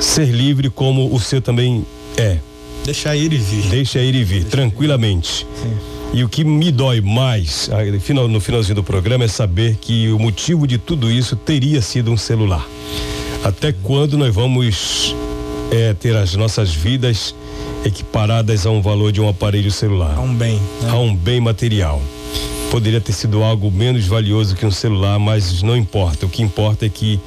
ser 0.00 0.26
livre 0.26 0.70
como 0.70 1.14
o 1.14 1.20
seu 1.20 1.40
também 1.40 1.84
é. 2.16 2.38
Deixar 2.84 3.14
ir 3.16 3.32
e 3.32 3.36
vir. 3.36 3.68
Deixa 3.68 3.98
ir 4.00 4.14
e 4.14 4.24
vir, 4.24 4.40
Deixa 4.40 4.50
tranquilamente. 4.50 5.46
E 6.12 6.24
o 6.24 6.28
que 6.28 6.42
me 6.42 6.72
dói 6.72 7.02
mais 7.02 7.68
no 8.30 8.40
finalzinho 8.40 8.76
do 8.76 8.82
programa 8.82 9.24
é 9.24 9.28
saber 9.28 9.76
que 9.78 10.10
o 10.10 10.18
motivo 10.18 10.66
de 10.66 10.78
tudo 10.78 11.10
isso 11.10 11.36
teria 11.36 11.82
sido 11.82 12.10
um 12.10 12.16
celular. 12.16 12.66
Até 13.44 13.72
quando 13.72 14.16
nós 14.16 14.34
vamos 14.34 15.14
é 15.70 15.92
ter 15.94 16.16
as 16.16 16.34
nossas 16.34 16.74
vidas 16.74 17.34
equiparadas 17.84 18.66
a 18.66 18.70
um 18.70 18.80
valor 18.80 19.12
de 19.12 19.20
um 19.20 19.28
aparelho 19.28 19.70
celular. 19.70 20.16
A 20.16 20.20
um 20.20 20.34
bem. 20.34 20.60
Né? 20.82 20.90
A 20.90 20.98
um 20.98 21.14
bem 21.14 21.40
material. 21.40 22.02
Poderia 22.70 23.00
ter 23.00 23.12
sido 23.12 23.42
algo 23.42 23.70
menos 23.70 24.06
valioso 24.06 24.54
que 24.54 24.66
um 24.66 24.70
celular, 24.70 25.18
mas 25.18 25.62
não 25.62 25.76
importa. 25.76 26.26
O 26.26 26.28
que 26.28 26.42
importa 26.42 26.84
é 26.84 26.88
que 26.88 27.18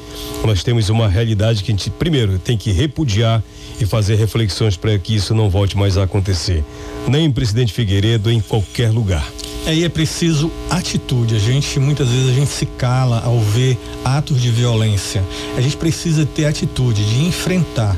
nós 0.45 0.63
temos 0.63 0.89
uma 0.89 1.07
realidade 1.07 1.63
que 1.63 1.71
a 1.71 1.75
gente, 1.75 1.89
primeiro, 1.89 2.37
tem 2.37 2.55
que 2.55 2.71
repudiar 2.71 3.43
e 3.79 3.85
fazer 3.85 4.15
reflexões 4.15 4.77
para 4.77 4.97
que 4.99 5.15
isso 5.15 5.33
não 5.33 5.49
volte 5.49 5.75
mais 5.75 5.97
a 5.97 6.03
acontecer. 6.03 6.63
Nem 7.07 7.25
em 7.25 7.31
Presidente 7.31 7.73
Figueiredo, 7.73 8.29
em 8.29 8.39
qualquer 8.39 8.91
lugar. 8.91 9.25
Aí 9.65 9.83
é 9.83 9.89
preciso 9.89 10.51
atitude. 10.69 11.35
A 11.35 11.39
gente, 11.39 11.79
muitas 11.79 12.09
vezes, 12.09 12.29
a 12.29 12.33
gente 12.33 12.51
se 12.51 12.65
cala 12.65 13.21
ao 13.23 13.39
ver 13.39 13.77
atos 14.03 14.41
de 14.41 14.49
violência. 14.49 15.23
A 15.57 15.61
gente 15.61 15.77
precisa 15.77 16.25
ter 16.25 16.45
atitude 16.45 17.03
de 17.03 17.23
enfrentar 17.25 17.97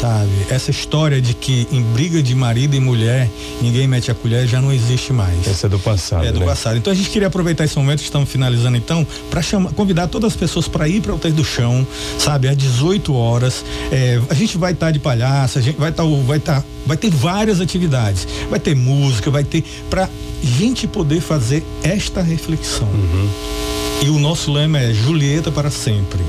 sabe? 0.00 0.30
Essa 0.50 0.70
história 0.70 1.20
de 1.20 1.34
que 1.34 1.66
em 1.70 1.82
briga 1.82 2.22
de 2.22 2.34
marido 2.34 2.74
e 2.74 2.80
mulher 2.80 3.28
ninguém 3.60 3.86
mete 3.86 4.10
a 4.10 4.14
colher 4.14 4.46
já 4.46 4.60
não 4.60 4.72
existe 4.72 5.12
mais. 5.12 5.46
Essa 5.46 5.66
é 5.66 5.70
do 5.70 5.78
passado. 5.78 6.24
É 6.24 6.32
do 6.32 6.40
né? 6.40 6.46
passado. 6.46 6.76
Então 6.76 6.92
a 6.92 6.96
gente 6.96 7.10
queria 7.10 7.28
aproveitar 7.28 7.64
esse 7.64 7.76
momento 7.76 7.98
que 7.98 8.04
estamos 8.04 8.28
finalizando 8.28 8.76
então 8.76 9.06
para 9.30 9.42
convidar 9.74 10.08
todas 10.08 10.32
as 10.32 10.36
pessoas 10.36 10.68
para 10.68 10.88
ir 10.88 11.00
para 11.00 11.10
o 11.10 11.14
Alter 11.14 11.32
do 11.32 11.44
Chão, 11.44 11.86
sabe? 12.18 12.48
Às 12.48 12.56
18 12.56 13.14
horas. 13.14 13.64
É, 13.90 14.20
a 14.28 14.34
gente 14.34 14.56
vai 14.58 14.72
estar 14.72 14.86
tá 14.86 14.92
de 14.92 14.98
palhaça, 14.98 15.58
a 15.58 15.62
gente 15.62 15.78
vai 15.78 15.90
estar, 15.90 16.02
tá, 16.02 16.08
vai 16.26 16.38
estar, 16.38 16.60
tá, 16.60 16.66
vai 16.86 16.96
ter 16.96 17.10
várias 17.10 17.60
atividades, 17.60 18.26
vai 18.50 18.60
ter 18.60 18.74
música, 18.74 19.30
vai 19.30 19.44
ter 19.44 19.64
para 19.88 20.08
gente 20.44 20.86
poder 21.04 21.20
fazer 21.20 21.62
esta 21.82 22.22
reflexão. 22.22 22.88
Uhum. 22.88 23.28
E 24.02 24.08
o 24.08 24.18
nosso 24.18 24.50
lema 24.50 24.78
é 24.78 24.94
Julieta 24.94 25.52
para 25.52 25.70
sempre, 25.70 26.22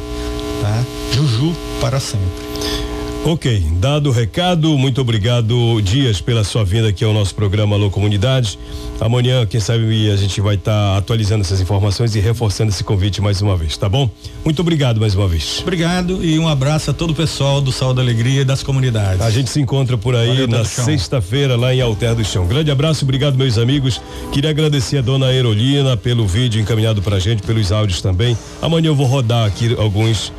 tá? 0.62 0.84
Juju 1.14 1.56
para 1.80 1.98
sempre. 1.98 2.85
Ok, 3.28 3.60
dado 3.80 4.10
o 4.10 4.12
recado, 4.12 4.78
muito 4.78 5.02
obrigado, 5.02 5.82
Dias, 5.82 6.22
pela 6.22 6.44
sua 6.44 6.64
vinda 6.64 6.90
aqui 6.90 7.04
ao 7.04 7.12
nosso 7.12 7.34
programa 7.34 7.76
Alô 7.76 7.90
Comunidade. 7.90 8.60
Amanhã, 9.02 9.48
quem 9.48 9.60
sabe, 9.60 10.12
a 10.12 10.16
gente 10.16 10.40
vai 10.40 10.54
estar 10.54 10.72
tá 10.72 10.98
atualizando 11.00 11.42
essas 11.42 11.60
informações 11.60 12.16
e 12.16 12.20
reforçando 12.20 12.70
esse 12.70 12.84
convite 12.84 13.22
mais 13.22 13.42
uma 13.42 13.58
vez, 13.58 13.76
tá 13.78 13.90
bom? 13.90 14.08
Muito 14.44 14.62
obrigado 14.62 15.00
mais 15.00 15.16
uma 15.16 15.28
vez. 15.28 15.58
Obrigado 15.64 16.24
e 16.24 16.38
um 16.38 16.48
abraço 16.48 16.92
a 16.92 16.94
todo 16.94 17.10
o 17.10 17.16
pessoal 17.16 17.60
do 17.62 17.72
Sal 17.72 17.96
da 17.96 18.02
Alegria 18.04 18.42
e 18.42 18.46
das 18.46 18.62
comunidades. 18.62 19.22
A 19.22 19.32
gente 19.32 19.50
se 19.50 19.60
encontra 19.60 19.98
por 19.98 20.16
aí 20.16 20.28
Valeu, 20.28 20.48
na 20.48 20.64
sexta-feira 20.64 21.56
lá 21.56 21.74
em 21.74 21.82
Alter 21.82 22.14
do 22.14 22.24
Chão. 22.24 22.46
Grande 22.46 22.70
abraço, 22.70 23.06
obrigado 23.06 23.36
meus 23.36 23.58
amigos. 23.58 24.00
Queria 24.32 24.52
agradecer 24.52 25.00
a 25.00 25.02
dona 25.02 25.26
Aerolina 25.30 25.98
pelo 25.98 26.28
vídeo 26.28 26.62
encaminhado 26.62 27.02
pra 27.02 27.18
gente, 27.18 27.42
pelos 27.42 27.72
áudios 27.72 28.04
também. 28.04 28.38
Amanhã 28.62 28.90
eu 28.90 28.96
vou 28.96 29.08
rodar 29.08 29.48
aqui 29.48 29.76
alguns 29.80 30.32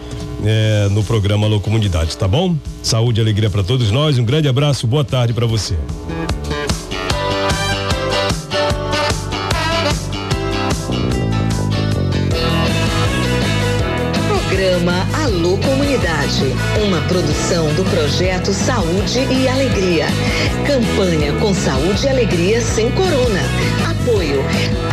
é, 0.47 0.89
no 0.91 1.03
programa 1.03 1.47
Alô 1.47 1.61
Comunidade, 1.61 2.17
tá 2.17 2.29
bom? 2.29 2.57
Saúde 2.83 3.21
e 3.21 3.23
alegria 3.23 3.51
para 3.51 3.65
todos 3.65 3.91
nós. 3.91 4.17
Um 4.17 4.25
grande 4.25 4.49
abraço, 4.49 4.87
boa 4.87 5.05
tarde 5.05 5.35
para 5.35 5.45
você. 5.45 5.75
Programa 14.29 15.07
Alô 15.25 15.59
Comunidade, 15.59 16.45
uma 16.87 17.01
produção 17.09 17.67
do 17.75 17.85
projeto 17.91 18.53
Saúde 18.53 19.27
e 19.31 19.49
Alegria. 19.49 20.07
Campanha 20.65 21.33
com 21.41 21.53
saúde 21.53 22.07
e 22.07 22.09
alegria 22.09 22.61
sem 22.61 22.91
corona. 22.93 23.41
Apoio 23.91 24.45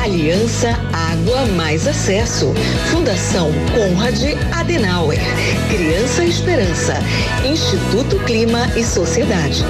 Aliança 0.03 0.77
Água 0.91 1.45
Mais 1.55 1.87
Acesso. 1.87 2.53
Fundação 2.91 3.51
Conrad 3.73 4.21
Adenauer. 4.63 5.19
Criança 5.69 6.23
Esperança. 6.23 6.93
Instituto 7.43 8.17
Clima 8.19 8.65
e 8.77 8.83
Sociedade. 8.85 9.61